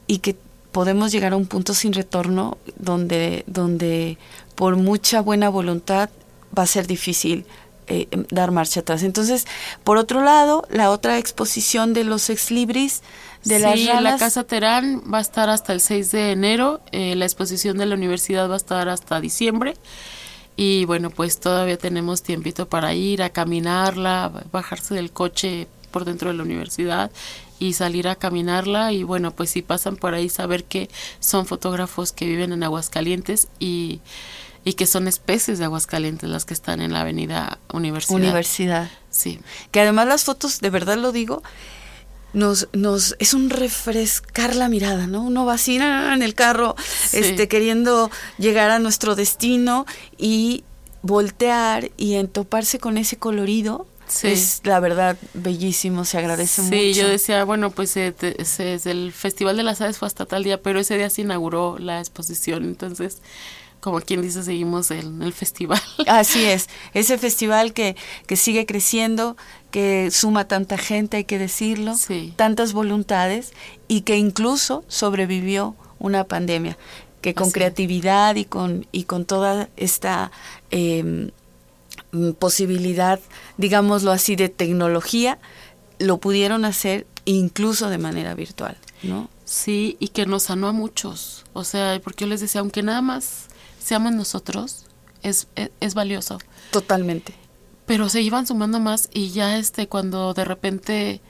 y 0.07 0.19
que 0.19 0.37
podemos 0.73 1.13
llegar 1.13 1.35
a 1.35 1.37
un 1.37 1.45
punto 1.45 1.75
sin 1.75 1.93
retorno 1.93 2.57
donde, 2.79 3.45
donde 3.47 4.17
por 4.55 4.77
mucha 4.77 5.21
buena 5.21 5.51
voluntad 5.51 6.09
va 6.57 6.63
a 6.63 6.67
ser 6.67 6.87
difícil 6.87 7.45
eh, 7.87 8.09
dar 8.31 8.51
marcha 8.51 8.81
atrás. 8.81 9.03
Entonces, 9.03 9.47
por 9.85 9.97
otro 9.97 10.23
lado, 10.23 10.67
la 10.71 10.91
otra 10.91 11.19
exposición 11.19 11.93
de 11.95 12.05
los 12.05 12.31
ex 12.31 12.51
libris 12.51 13.03
de 13.45 13.59
sí, 13.75 13.89
la 14.01 14.17
Casa 14.19 14.45
Terán 14.45 15.03
va 15.13 15.19
a 15.19 15.21
estar 15.21 15.49
hasta 15.51 15.73
el 15.73 15.81
6 15.81 16.13
de 16.13 16.31
enero, 16.31 16.81
la 16.93 17.25
exposición 17.25 17.77
de 17.77 17.87
la 17.87 17.97
universidad 17.97 18.49
va 18.49 18.55
a 18.55 18.57
estar 18.57 18.89
hasta 18.89 19.21
diciembre. 19.21 19.75
Y 20.57 20.85
bueno, 20.85 21.11
pues 21.11 21.41
todavía 21.41 21.79
tenemos 21.79 22.23
tiempito 22.23 22.69
para 22.69 22.95
ir 22.95 23.23
a 23.23 23.31
caminarla, 23.31 24.31
bajarse 24.53 24.95
del 24.95 25.11
coche 25.11 25.67
por 25.91 26.05
dentro 26.05 26.31
de 26.31 26.37
la 26.37 26.43
universidad 26.43 27.11
y 27.59 27.73
salir 27.73 28.09
a 28.09 28.17
caminarla. 28.17 28.93
Y 28.93 29.03
bueno, 29.03 29.31
pues 29.31 29.51
si 29.51 29.63
pasan 29.63 29.97
por 29.97 30.15
ahí 30.15 30.29
saber 30.29 30.65
que 30.65 30.91
son 31.21 31.47
fotógrafos 31.47 32.13
que 32.13 32.27
viven 32.27 32.53
en 32.53 32.63
Aguascalientes 32.63 33.49
y, 33.59 34.01
y 34.65 34.75
que 34.75 34.87
son 34.87 35.09
especies 35.09 35.59
de 35.59 35.65
Aguascalientes 35.65 36.29
las 36.29 36.45
que 36.45 36.55
están 36.55 36.81
en 36.81 36.93
la 36.93 37.01
avenida 37.01 37.59
Universidad. 37.73 38.17
Universidad. 38.17 38.91
Sí. 39.11 39.41
Que 39.71 39.81
además 39.81 40.07
las 40.07 40.25
fotos, 40.25 40.61
de 40.61 40.71
verdad 40.71 40.97
lo 40.97 41.13
digo, 41.13 41.43
nos, 42.33 42.69
nos, 42.73 43.17
es 43.19 43.35
un 43.35 43.51
refrescar 43.51 44.57
la 44.57 44.69
mirada, 44.69 45.07
¿no? 45.07 45.23
Uno 45.23 45.45
va 45.45 45.55
así 45.55 45.77
en 45.77 46.23
el 46.23 46.35
carro, 46.35 46.77
este, 47.13 47.49
queriendo 47.49 48.11
llegar 48.39 48.71
a 48.71 48.79
nuestro 48.79 49.15
destino 49.15 49.87
y 50.17 50.65
voltear 51.03 51.91
y 51.97 52.15
entoparse 52.15 52.79
con 52.79 52.99
ese 52.99 53.17
colorido. 53.17 53.87
Es 54.23 54.61
la 54.65 54.79
verdad 54.79 55.17
bellísimo, 55.33 56.05
se 56.05 56.19
agradece 56.19 56.61
mucho. 56.63 56.77
Sí, 56.77 56.93
yo 56.93 57.09
decía, 57.09 57.45
bueno, 57.45 57.71
pues 57.71 57.97
eh, 57.97 58.15
el 58.85 59.13
Festival 59.13 59.57
de 59.57 59.63
las 59.63 59.81
Aves 59.81 59.99
fue 59.99 60.07
hasta 60.07 60.27
tal 60.27 60.45
día, 60.45 60.61
pero 60.61 60.81
ese 60.81 60.99
día 60.99 61.09
se 61.09 61.23
inauguró 61.23 61.79
la 61.79 61.99
exposición, 61.99 62.65
entonces 62.65 63.23
como 63.83 64.01
quien 64.01 64.23
dice, 64.23 64.45
seguimos 64.45 64.93
en 64.93 65.23
el 65.23 65.33
festival. 65.33 65.83
Así 66.07 66.45
es, 66.45 66.69
ese 66.95 67.19
festival 67.19 67.73
que, 67.73 67.97
que 68.29 68.37
sigue 68.37 68.65
creciendo, 68.65 69.37
que 69.73 70.13
suma 70.13 70.47
tanta 70.47 70.79
gente, 70.79 71.17
hay 71.17 71.25
que 71.25 71.39
decirlo, 71.39 71.97
tantas 72.37 72.75
voluntades 72.75 73.53
y 73.89 74.03
que 74.03 74.17
incluso 74.17 74.85
sobrevivió 74.87 75.75
una 75.99 76.23
pandemia, 76.23 76.79
que 77.21 77.35
con 77.35 77.51
creatividad 77.51 78.37
y 78.37 78.45
con, 78.45 78.87
y 78.93 79.03
con 79.03 79.25
toda 79.25 79.69
esta 79.77 80.31
em, 80.71 81.33
posibilidad, 82.39 83.19
digámoslo 83.57 84.13
así, 84.13 84.37
de 84.37 84.49
tecnología, 84.49 85.41
lo 85.99 86.19
pudieron 86.19 86.65
hacer 86.65 87.05
incluso 87.25 87.91
de 87.91 87.99
manera 87.99 88.35
virtual, 88.37 88.77
¿no? 89.03 89.29
Sí, 89.45 89.97
y 89.99 90.09
que 90.09 90.25
nos 90.25 90.45
sanó 90.45 90.69
a 90.69 90.73
muchos. 90.73 91.45
O 91.53 91.65
sea, 91.65 92.01
porque 92.03 92.25
yo 92.25 92.29
les 92.29 92.41
decía, 92.41 92.61
aunque 92.61 92.85
nada 92.85 93.03
más 93.03 93.49
seamos 93.83 94.13
nosotros, 94.13 94.85
es, 95.23 95.49
es, 95.81 95.95
valioso. 95.95 96.39
Totalmente. 96.71 97.35
Pero 97.87 98.09
se 98.09 98.23
iban 98.23 98.47
sumando 98.47 98.81
más 98.81 99.09
y 99.13 99.31
ya 99.31 99.59
este 99.59 99.89
cuando 99.89 100.35
de 100.35 100.45
repente 100.45 101.21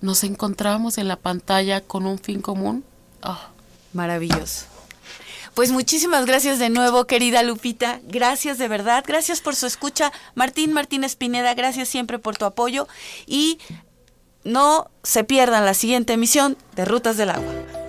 nos 0.00 0.24
encontramos 0.24 0.98
en 0.98 1.08
la 1.08 1.16
pantalla 1.16 1.80
con 1.80 2.06
un 2.06 2.18
fin 2.18 2.40
común. 2.40 2.84
Ah. 3.22 3.50
Maravilloso. 3.92 4.66
Pues 5.54 5.70
muchísimas 5.70 6.26
gracias 6.26 6.58
de 6.58 6.68
nuevo, 6.68 7.06
querida 7.06 7.44
Lupita. 7.44 8.00
Gracias 8.04 8.58
de 8.58 8.66
verdad. 8.66 9.04
Gracias 9.06 9.40
por 9.40 9.54
su 9.54 9.66
escucha. 9.66 10.12
Martín 10.34 10.72
Martínez 10.72 11.14
Pineda, 11.14 11.54
gracias 11.54 11.88
siempre 11.88 12.18
por 12.18 12.36
tu 12.36 12.44
apoyo. 12.44 12.88
Y 13.26 13.58
no 14.42 14.90
se 15.04 15.22
pierdan 15.22 15.64
la 15.64 15.74
siguiente 15.74 16.14
emisión 16.14 16.56
de 16.74 16.84
Rutas 16.84 17.16
del 17.16 17.30
Agua. 17.30 17.83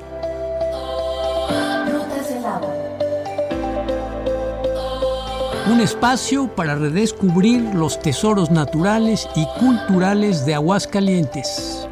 Un 5.76 5.82
espacio 5.82 6.48
para 6.48 6.76
redescubrir 6.76 7.60
los 7.76 8.00
tesoros 8.00 8.50
naturales 8.50 9.28
y 9.36 9.46
culturales 9.60 10.46
de 10.46 10.56
Aguascalientes. 10.56 11.86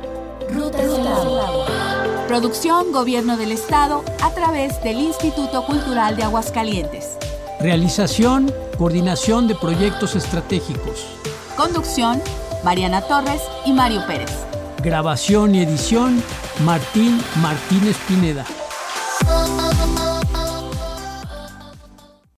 Agua. 0.50 1.66
Producción 2.30 2.94
Gobierno 2.94 3.36
del 3.36 3.52
Estado 3.52 4.06
a 4.22 4.30
través 4.30 4.82
del 4.84 5.00
Instituto 5.00 5.66
Cultural 5.66 6.16
de 6.16 6.24
Aguascalientes. 6.24 7.18
Realización, 7.60 8.54
coordinación 8.78 9.50
de 9.50 9.56
proyectos 9.56 10.16
estratégicos. 10.16 11.06
Conducción, 11.58 12.22
Mariana 12.64 13.02
Torres 13.02 13.42
y 13.66 13.74
Mario 13.74 14.02
Pérez. 14.08 14.32
Grabación 14.82 15.56
y 15.56 15.62
edición, 15.62 16.24
Martín 16.64 17.22
Martínez 17.42 17.98
Pineda. 18.08 18.46